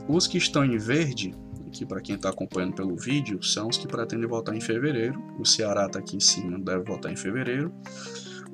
Os 0.07 0.27
que 0.27 0.37
estão 0.37 0.63
em 0.63 0.77
verde 0.77 1.35
aqui 1.69 1.85
para 1.85 2.01
quem 2.01 2.15
está 2.15 2.29
acompanhando 2.29 2.73
pelo 2.73 2.95
vídeo, 2.95 3.41
são 3.41 3.69
os 3.69 3.77
que 3.77 3.87
pretendem 3.87 4.27
votar 4.27 4.55
em 4.55 4.61
fevereiro. 4.61 5.21
O 5.39 5.45
Ceará 5.45 5.85
está 5.85 5.99
aqui 5.99 6.17
em 6.17 6.19
cima, 6.19 6.59
deve 6.59 6.83
votar 6.83 7.11
em 7.11 7.15
fevereiro. 7.15 7.71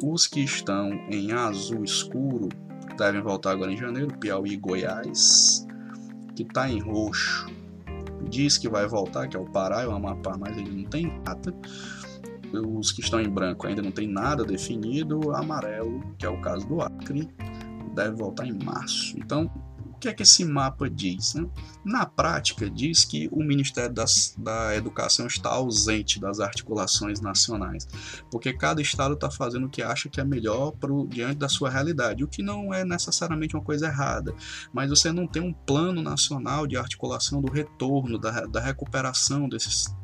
Os 0.04 0.28
que 0.28 0.42
estão 0.42 0.92
em 1.10 1.32
azul 1.32 1.84
escuro 1.84 2.50
devem 2.98 3.22
votar 3.22 3.54
agora 3.54 3.72
em 3.72 3.78
janeiro. 3.78 4.16
Piauí 4.20 4.52
e 4.52 4.58
Goiás. 4.58 5.66
Que 6.36 6.44
está 6.44 6.70
em 6.70 6.80
roxo 6.80 7.48
diz 8.30 8.58
que 8.58 8.70
vai 8.70 8.88
voltar, 8.88 9.28
que 9.28 9.38
é 9.38 9.40
o 9.40 9.46
Pará 9.46 9.84
e 9.84 9.88
o 9.88 9.92
Amapá, 9.92 10.36
mas 10.38 10.58
ele 10.58 10.70
não 10.70 10.90
tem 10.90 11.22
data. 11.24 11.54
Os 12.54 12.92
que 12.92 13.02
estão 13.02 13.20
em 13.22 13.30
branco 13.30 13.68
ainda 13.68 13.82
não 13.82 13.92
tem 13.92 14.08
nada 14.08 14.44
definido. 14.44 15.32
Amarelo, 15.36 16.02
que 16.18 16.26
é 16.26 16.30
o 16.30 16.40
caso 16.42 16.68
do 16.68 16.82
Acre, 16.82 17.30
deve 17.94 18.16
voltar 18.16 18.46
em 18.46 18.58
março. 18.64 19.18
Então, 19.18 19.50
que 20.06 20.10
é 20.10 20.14
que 20.14 20.24
esse 20.24 20.46
mapa 20.46 20.90
diz? 20.90 21.34
Né? 21.34 21.48
Na 21.84 22.06
prática, 22.06 22.70
diz 22.70 23.04
que 23.04 23.28
o 23.32 23.44
Ministério 23.44 23.94
das, 23.94 24.36
da 24.38 24.76
Educação 24.76 25.26
está 25.26 25.50
ausente 25.50 26.20
das 26.20 26.40
articulações 26.40 27.20
nacionais, 27.20 27.88
porque 28.30 28.54
cada 28.54 28.82
estado 28.82 29.16
está 29.16 29.32
fazendo 29.32 29.66
o 29.66 29.70
que 29.70 29.82
acha 29.82 30.08
que 30.08 30.22
é 30.22 30.24
melhor 30.24 30.72
pro, 30.72 31.08
diante 31.08 31.38
da 31.38 31.50
sua 31.50 31.70
realidade, 31.70 32.24
o 32.24 32.28
que 32.28 32.44
não 32.44 32.74
é 32.74 32.86
necessariamente 32.86 33.56
uma 33.56 33.64
coisa 33.64 33.88
errada, 33.88 34.34
mas 34.72 34.90
você 34.90 35.12
não 35.12 35.28
tem 35.28 35.42
um 35.42 35.54
plano 35.54 36.02
nacional 36.02 36.68
de 36.68 36.78
articulação 36.78 37.42
do 37.42 37.52
retorno, 37.52 38.20
da, 38.20 38.46
da 38.46 38.60
recuperação 38.60 39.50
desses 39.50 39.96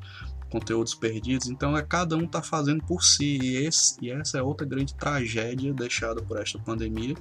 conteúdos 0.52 0.94
perdidos. 0.94 1.48
Então 1.48 1.76
é 1.76 1.82
cada 1.82 2.16
um 2.16 2.26
está 2.26 2.42
fazendo 2.42 2.84
por 2.84 3.04
si 3.04 3.40
e, 3.42 3.66
esse, 3.66 3.96
e 4.02 4.12
essa 4.12 4.38
é 4.38 4.42
outra 4.44 4.68
grande 4.68 4.94
tragédia 4.94 5.74
deixada 5.74 6.22
por 6.22 6.40
esta 6.40 6.60
pandemia, 6.60 7.16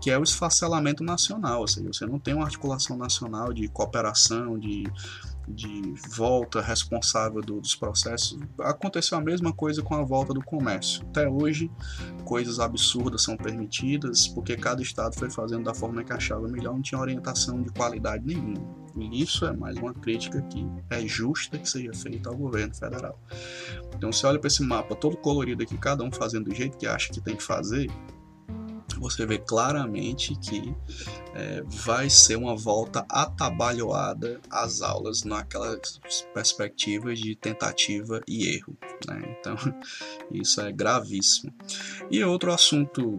que 0.00 0.10
é 0.10 0.18
o 0.18 0.22
esfacelamento 0.22 1.04
nacional. 1.04 1.60
Ou 1.60 1.68
seja, 1.68 1.86
você 1.92 2.04
não 2.04 2.18
tem 2.18 2.34
uma 2.34 2.44
articulação 2.44 2.96
nacional 2.96 3.52
de 3.52 3.68
cooperação, 3.68 4.58
de 4.58 4.84
de 5.48 5.94
volta 6.14 6.60
responsável 6.60 7.40
do, 7.40 7.60
dos 7.60 7.74
processos. 7.74 8.38
Aconteceu 8.60 9.18
a 9.18 9.20
mesma 9.20 9.52
coisa 9.52 9.82
com 9.82 9.94
a 9.94 10.02
volta 10.02 10.32
do 10.32 10.42
comércio. 10.42 11.04
Até 11.10 11.28
hoje, 11.28 11.70
coisas 12.24 12.60
absurdas 12.60 13.22
são 13.22 13.36
permitidas 13.36 14.28
porque 14.28 14.56
cada 14.56 14.82
estado 14.82 15.14
foi 15.14 15.30
fazendo 15.30 15.64
da 15.64 15.74
forma 15.74 16.04
que 16.04 16.12
achava 16.12 16.48
melhor, 16.48 16.74
não 16.74 16.82
tinha 16.82 17.00
orientação 17.00 17.62
de 17.62 17.70
qualidade 17.70 18.24
nenhuma. 18.24 18.82
E 18.96 19.22
isso 19.22 19.46
é 19.46 19.52
mais 19.52 19.76
uma 19.78 19.94
crítica 19.94 20.42
que 20.42 20.66
é 20.90 21.06
justa 21.06 21.58
que 21.58 21.68
seja 21.68 21.92
feita 21.94 22.28
ao 22.28 22.36
governo 22.36 22.74
federal. 22.74 23.18
Então, 23.94 24.12
você 24.12 24.26
olha 24.26 24.38
para 24.38 24.48
esse 24.48 24.62
mapa 24.62 24.94
todo 24.94 25.16
colorido 25.16 25.62
aqui, 25.62 25.78
cada 25.78 26.04
um 26.04 26.12
fazendo 26.12 26.50
do 26.50 26.54
jeito 26.54 26.76
que 26.76 26.86
acha 26.86 27.10
que 27.10 27.20
tem 27.20 27.36
que 27.36 27.42
fazer, 27.42 27.90
você 29.02 29.26
vê 29.26 29.36
claramente 29.36 30.36
que 30.36 30.74
é, 31.34 31.62
vai 31.66 32.08
ser 32.08 32.36
uma 32.36 32.56
volta 32.56 33.04
atabalhoada 33.08 34.40
às 34.48 34.80
aulas 34.80 35.24
naquelas 35.24 36.00
perspectivas 36.32 37.18
de 37.18 37.34
tentativa 37.34 38.20
e 38.28 38.48
erro. 38.54 38.76
Né? 39.08 39.36
Então, 39.38 39.56
isso 40.30 40.60
é 40.60 40.70
gravíssimo. 40.70 41.52
E 42.10 42.22
outro 42.22 42.52
assunto 42.52 43.16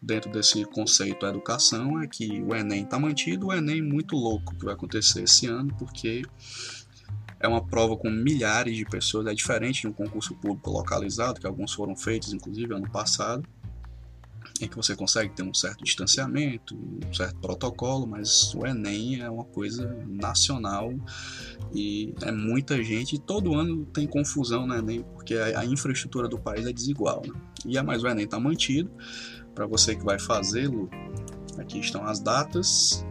dentro 0.00 0.30
desse 0.30 0.64
conceito 0.64 1.26
educação 1.26 2.00
é 2.00 2.06
que 2.06 2.40
o 2.40 2.54
Enem 2.54 2.84
está 2.84 2.98
mantido, 2.98 3.48
o 3.48 3.52
Enem 3.52 3.82
muito 3.82 4.16
louco 4.16 4.54
que 4.56 4.64
vai 4.64 4.74
acontecer 4.74 5.24
esse 5.24 5.46
ano, 5.46 5.74
porque 5.78 6.22
é 7.40 7.46
uma 7.46 7.64
prova 7.64 7.96
com 7.96 8.08
milhares 8.08 8.76
de 8.76 8.84
pessoas, 8.84 9.26
é 9.26 9.34
diferente 9.34 9.82
de 9.82 9.88
um 9.88 9.92
concurso 9.92 10.34
público 10.36 10.70
localizado, 10.70 11.40
que 11.40 11.46
alguns 11.46 11.74
foram 11.74 11.94
feitos, 11.94 12.32
inclusive, 12.32 12.72
ano 12.72 12.90
passado 12.90 13.46
em 14.60 14.68
que 14.68 14.76
você 14.76 14.94
consegue 14.94 15.34
ter 15.34 15.42
um 15.42 15.52
certo 15.52 15.84
distanciamento, 15.84 16.74
um 16.76 17.12
certo 17.12 17.38
protocolo, 17.40 18.06
mas 18.06 18.54
o 18.54 18.66
Enem 18.66 19.20
é 19.20 19.30
uma 19.30 19.44
coisa 19.44 19.86
nacional 20.08 20.92
e 21.74 22.14
é 22.22 22.32
muita 22.32 22.82
gente. 22.82 23.18
Todo 23.18 23.54
ano 23.54 23.84
tem 23.86 24.06
confusão 24.06 24.66
no 24.66 24.74
Enem, 24.74 25.04
porque 25.14 25.34
a, 25.34 25.64
infraestrutura 25.64 26.28
do 26.28 26.38
país 26.38 26.66
é 26.66 26.72
desigual. 26.72 27.22
Né? 27.26 27.34
E 27.66 27.78
a 27.78 27.82
mais 27.82 28.02
o 28.02 28.08
Enem 28.08 28.24
está 28.24 28.38
mantido. 28.38 28.90
Para 29.54 29.66
você 29.66 29.96
que 29.96 30.04
vai 30.04 30.18
fazê-lo, 30.18 30.90
aqui 31.58 31.78
estão 31.78 32.04
as 32.04 32.20
datas. 32.20 33.04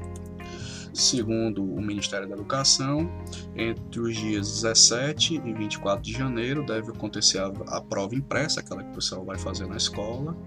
Segundo 0.93 1.61
o 1.61 1.81
Ministério 1.81 2.25
da 2.25 2.35
Educação, 2.35 3.11
entre 3.53 3.99
os 3.99 4.15
dias 4.15 4.61
17 4.61 5.41
e 5.43 5.53
24 5.53 6.01
de 6.01 6.13
janeiro 6.13 6.65
deve 6.65 6.89
acontecer 6.89 7.39
a, 7.39 7.47
a 7.67 7.81
prova 7.81 8.15
impressa, 8.15 8.61
aquela 8.61 8.81
que 8.81 8.91
o 8.91 8.93
pessoal 8.93 9.25
vai 9.25 9.37
fazer 9.37 9.67
na 9.67 9.75
escola 9.75 10.37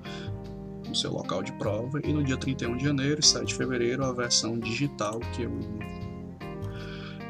no 0.89 0.95
seu 0.95 1.13
local 1.13 1.43
de 1.43 1.53
prova, 1.53 2.01
e 2.03 2.13
no 2.13 2.23
dia 2.23 2.37
31 2.37 2.77
de 2.77 2.85
janeiro 2.85 3.21
e 3.21 3.25
7 3.25 3.47
de 3.47 3.55
fevereiro 3.55 4.05
a 4.05 4.13
versão 4.13 4.59
digital, 4.59 5.21
que 5.35 5.43
eu 5.43 5.53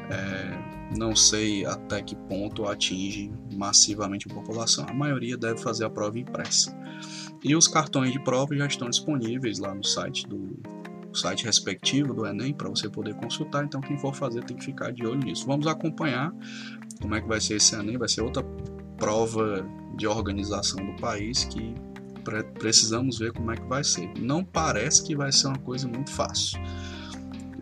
é, 0.09 0.97
não 0.97 1.15
sei 1.15 1.65
até 1.65 2.01
que 2.01 2.15
ponto 2.15 2.65
atinge 2.65 3.31
massivamente 3.53 4.27
a 4.29 4.33
população. 4.33 4.85
A 4.87 4.93
maioria 4.93 5.37
deve 5.37 5.59
fazer 5.59 5.85
a 5.85 5.89
prova 5.89 6.17
impressa. 6.17 6.75
E 7.43 7.55
os 7.55 7.67
cartões 7.67 8.11
de 8.11 8.19
prova 8.19 8.55
já 8.55 8.65
estão 8.65 8.89
disponíveis 8.89 9.59
lá 9.59 9.73
no 9.73 9.83
site 9.83 10.27
do 10.27 10.59
site 11.13 11.45
respectivo 11.45 12.13
do 12.13 12.25
Enem 12.25 12.53
para 12.53 12.69
você 12.69 12.89
poder 12.89 13.15
consultar. 13.15 13.63
Então 13.63 13.81
quem 13.81 13.97
for 13.97 14.13
fazer 14.13 14.43
tem 14.43 14.57
que 14.57 14.65
ficar 14.65 14.91
de 14.91 15.05
olho 15.05 15.19
nisso. 15.19 15.45
Vamos 15.45 15.67
acompanhar 15.67 16.33
como 17.01 17.15
é 17.15 17.21
que 17.21 17.27
vai 17.27 17.39
ser 17.39 17.55
esse 17.55 17.75
Enem. 17.75 17.97
Vai 17.97 18.09
ser 18.09 18.21
outra 18.21 18.43
prova 18.97 19.65
de 19.95 20.07
organização 20.07 20.85
do 20.85 20.93
país 20.99 21.45
que 21.45 21.73
precisamos 22.59 23.19
ver 23.19 23.33
como 23.33 23.51
é 23.51 23.57
que 23.57 23.65
vai 23.65 23.83
ser. 23.83 24.11
Não 24.19 24.43
parece 24.43 25.03
que 25.03 25.15
vai 25.15 25.31
ser 25.31 25.47
uma 25.47 25.59
coisa 25.59 25.87
muito 25.87 26.11
fácil. 26.11 26.59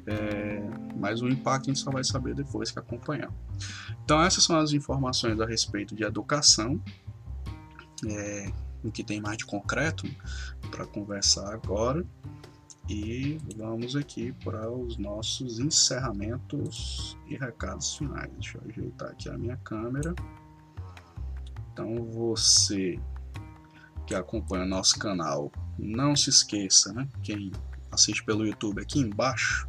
É, 0.05 0.63
mas 0.95 1.21
o 1.21 1.27
impacto 1.27 1.69
a 1.69 1.73
gente 1.73 1.79
só 1.79 1.91
vai 1.91 2.03
saber 2.03 2.33
depois 2.33 2.71
que 2.71 2.79
acompanhar. 2.79 3.31
Então 4.03 4.21
essas 4.21 4.43
são 4.43 4.57
as 4.57 4.71
informações 4.71 5.39
a 5.39 5.45
respeito 5.45 5.95
de 5.95 6.03
educação, 6.03 6.81
é, 8.07 8.51
o 8.83 8.91
que 8.91 9.03
tem 9.03 9.19
mais 9.19 9.37
de 9.37 9.45
concreto 9.45 10.07
para 10.71 10.85
conversar 10.85 11.53
agora. 11.53 12.05
E 12.89 13.37
vamos 13.57 13.97
aqui 13.97 14.31
para 14.45 14.71
os 14.71 14.97
nossos 14.97 15.59
encerramentos 15.59 17.17
e 17.27 17.35
recados 17.35 17.97
finais. 17.97 18.31
Deixa 18.31 18.57
eu 18.57 18.69
ajeitar 18.69 19.09
aqui 19.09 19.27
a 19.27 19.37
minha 19.37 19.57
câmera. 19.57 20.15
Então 21.73 21.95
você 22.05 22.97
que 24.07 24.15
acompanha 24.15 24.63
o 24.63 24.67
nosso 24.67 24.97
canal, 24.97 25.51
não 25.77 26.15
se 26.15 26.29
esqueça, 26.29 26.93
né? 26.93 27.07
Quem 27.21 27.51
assiste 27.91 28.23
pelo 28.23 28.47
YouTube 28.47 28.81
aqui 28.81 28.99
embaixo, 28.99 29.67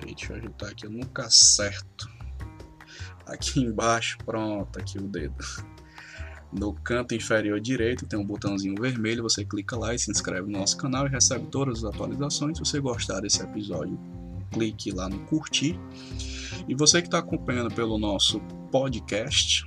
deixa 0.00 0.32
eu 0.32 0.36
ajeitar 0.38 0.70
aqui, 0.70 0.86
eu 0.86 0.90
nunca 0.90 1.26
acerto. 1.26 2.08
Aqui 3.26 3.60
embaixo, 3.60 4.16
pronto, 4.24 4.78
aqui 4.78 4.96
o 4.96 5.02
dedo. 5.02 5.44
No 6.50 6.72
canto 6.72 7.14
inferior 7.14 7.60
direito 7.60 8.06
tem 8.06 8.18
um 8.18 8.24
botãozinho 8.24 8.74
vermelho, 8.80 9.22
você 9.22 9.44
clica 9.44 9.76
lá 9.76 9.94
e 9.94 9.98
se 9.98 10.10
inscreve 10.10 10.50
no 10.50 10.58
nosso 10.58 10.78
canal 10.78 11.06
e 11.06 11.10
recebe 11.10 11.46
todas 11.48 11.84
as 11.84 11.92
atualizações. 11.92 12.56
Se 12.56 12.64
você 12.64 12.80
gostar 12.80 13.20
desse 13.20 13.42
episódio, 13.42 13.98
clique 14.50 14.90
lá 14.92 15.08
no 15.08 15.18
curtir. 15.26 15.78
E 16.66 16.74
você 16.74 17.02
que 17.02 17.08
está 17.08 17.18
acompanhando 17.18 17.74
pelo 17.74 17.98
nosso 17.98 18.40
podcast, 18.70 19.66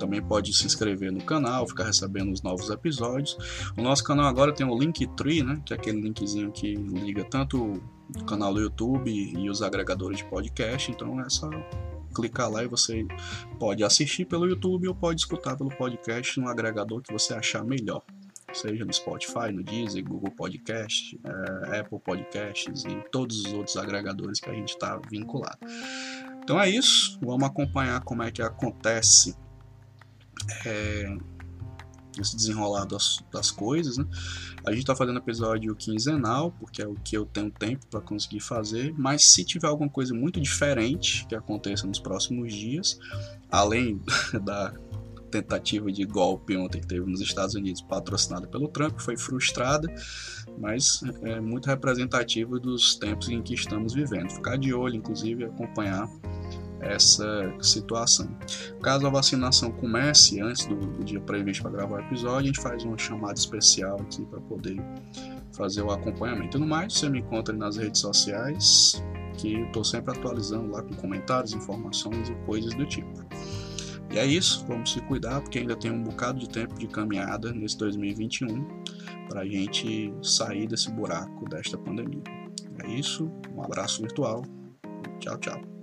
também 0.00 0.22
pode 0.22 0.56
se 0.56 0.66
inscrever 0.66 1.12
no 1.12 1.22
canal, 1.22 1.68
ficar 1.68 1.84
recebendo 1.84 2.32
os 2.32 2.42
novos 2.42 2.70
episódios. 2.70 3.36
O 3.76 3.82
nosso 3.82 4.02
canal 4.02 4.26
agora 4.26 4.52
tem 4.52 4.66
o 4.66 4.76
Linktree, 4.76 5.42
né, 5.42 5.62
que 5.64 5.74
é 5.74 5.76
aquele 5.76 6.00
linkzinho 6.00 6.50
que 6.50 6.74
liga 6.74 7.22
tanto 7.24 7.80
o 8.16 8.24
canal 8.24 8.52
do 8.52 8.60
YouTube 8.60 9.10
e 9.10 9.48
os 9.48 9.62
agregadores 9.62 10.18
de 10.18 10.24
podcast. 10.24 10.90
Então 10.90 11.20
é 11.20 11.28
só 11.28 11.48
clicar 12.14 12.50
lá 12.50 12.64
e 12.64 12.66
você 12.66 13.06
pode 13.58 13.84
assistir 13.84 14.24
pelo 14.24 14.46
YouTube 14.46 14.88
ou 14.88 14.94
pode 14.94 15.20
escutar 15.20 15.56
pelo 15.56 15.70
podcast 15.70 16.40
no 16.40 16.48
agregador 16.48 17.02
que 17.02 17.12
você 17.12 17.34
achar 17.34 17.62
melhor. 17.62 18.02
Seja 18.52 18.84
no 18.84 18.92
Spotify, 18.92 19.52
no 19.52 19.62
Deezer, 19.62 20.02
Google 20.02 20.32
Podcast, 20.32 21.20
é, 21.22 21.78
Apple 21.78 22.00
Podcasts 22.00 22.84
e 22.84 22.96
todos 23.12 23.44
os 23.44 23.52
outros 23.52 23.76
agregadores 23.76 24.40
que 24.40 24.50
a 24.50 24.54
gente 24.54 24.70
está 24.70 25.00
vinculado. 25.08 25.58
Então 26.42 26.60
é 26.60 26.68
isso, 26.68 27.16
vamos 27.22 27.44
acompanhar 27.44 28.00
como 28.00 28.24
é 28.24 28.30
que 28.32 28.42
acontece 28.42 29.36
é, 30.66 31.16
esse 32.18 32.36
desenrolar 32.36 32.84
das, 32.84 33.22
das 33.32 33.50
coisas, 33.50 33.96
né? 33.98 34.06
A 34.66 34.70
gente 34.70 34.80
está 34.80 34.94
fazendo 34.94 35.18
episódio 35.18 35.74
quinzenal, 35.74 36.52
porque 36.52 36.82
é 36.82 36.86
o 36.86 36.94
que 36.94 37.16
eu 37.16 37.24
tenho 37.24 37.50
tempo 37.50 37.86
para 37.86 38.00
conseguir 38.00 38.40
fazer, 38.40 38.92
mas 38.96 39.24
se 39.26 39.44
tiver 39.44 39.68
alguma 39.68 39.88
coisa 39.88 40.12
muito 40.12 40.40
diferente 40.40 41.26
que 41.26 41.34
aconteça 41.34 41.86
nos 41.86 41.98
próximos 41.98 42.52
dias, 42.52 42.98
além 43.50 44.00
da 44.42 44.74
tentativa 45.30 45.90
de 45.92 46.04
golpe 46.04 46.56
ontem 46.56 46.80
que 46.80 46.86
teve 46.86 47.08
nos 47.08 47.20
Estados 47.20 47.54
Unidos, 47.54 47.80
patrocinada 47.80 48.46
pelo 48.48 48.68
Trump, 48.68 48.98
foi 48.98 49.16
frustrada, 49.16 49.88
mas 50.58 51.00
é 51.22 51.40
muito 51.40 51.66
representativa 51.66 52.58
dos 52.58 52.96
tempos 52.96 53.28
em 53.28 53.40
que 53.40 53.54
estamos 53.54 53.94
vivendo. 53.94 54.30
Ficar 54.30 54.58
de 54.58 54.74
olho, 54.74 54.96
inclusive, 54.96 55.44
acompanhar 55.44 56.08
essa 56.80 57.54
situação. 57.60 58.28
Caso 58.82 59.06
a 59.06 59.10
vacinação 59.10 59.70
comece 59.70 60.40
antes 60.40 60.66
do, 60.66 60.76
do 60.76 61.04
dia 61.04 61.20
previsto 61.20 61.62
para 61.62 61.72
gravar 61.72 61.96
o 61.96 62.00
episódio, 62.00 62.38
a 62.38 62.42
gente 62.42 62.60
faz 62.60 62.84
uma 62.84 62.98
chamada 62.98 63.38
especial 63.38 64.00
aqui 64.00 64.24
para 64.24 64.40
poder 64.40 64.76
fazer 65.52 65.82
o 65.82 65.90
acompanhamento. 65.90 66.58
No 66.58 66.66
mais, 66.66 66.94
você 66.94 67.08
me 67.08 67.20
encontra 67.20 67.54
nas 67.54 67.76
redes 67.76 68.00
sociais, 68.00 69.02
que 69.36 69.60
estou 69.60 69.84
sempre 69.84 70.16
atualizando 70.16 70.70
lá 70.70 70.82
com 70.82 70.94
comentários, 70.94 71.52
informações 71.52 72.28
e 72.28 72.34
coisas 72.46 72.74
do 72.74 72.86
tipo. 72.86 73.24
E 74.12 74.18
é 74.18 74.26
isso, 74.26 74.64
vamos 74.66 74.92
se 74.92 75.00
cuidar, 75.02 75.40
porque 75.40 75.60
ainda 75.60 75.76
tem 75.76 75.90
um 75.90 76.02
bocado 76.02 76.38
de 76.40 76.48
tempo 76.48 76.74
de 76.74 76.88
caminhada 76.88 77.52
nesse 77.52 77.78
2021 77.78 78.66
para 79.28 79.42
a 79.42 79.46
gente 79.46 80.12
sair 80.20 80.66
desse 80.66 80.90
buraco 80.90 81.48
desta 81.48 81.78
pandemia. 81.78 82.22
É 82.82 82.90
isso, 82.90 83.30
um 83.54 83.62
abraço 83.62 84.02
virtual, 84.02 84.42
tchau, 85.20 85.38
tchau. 85.38 85.79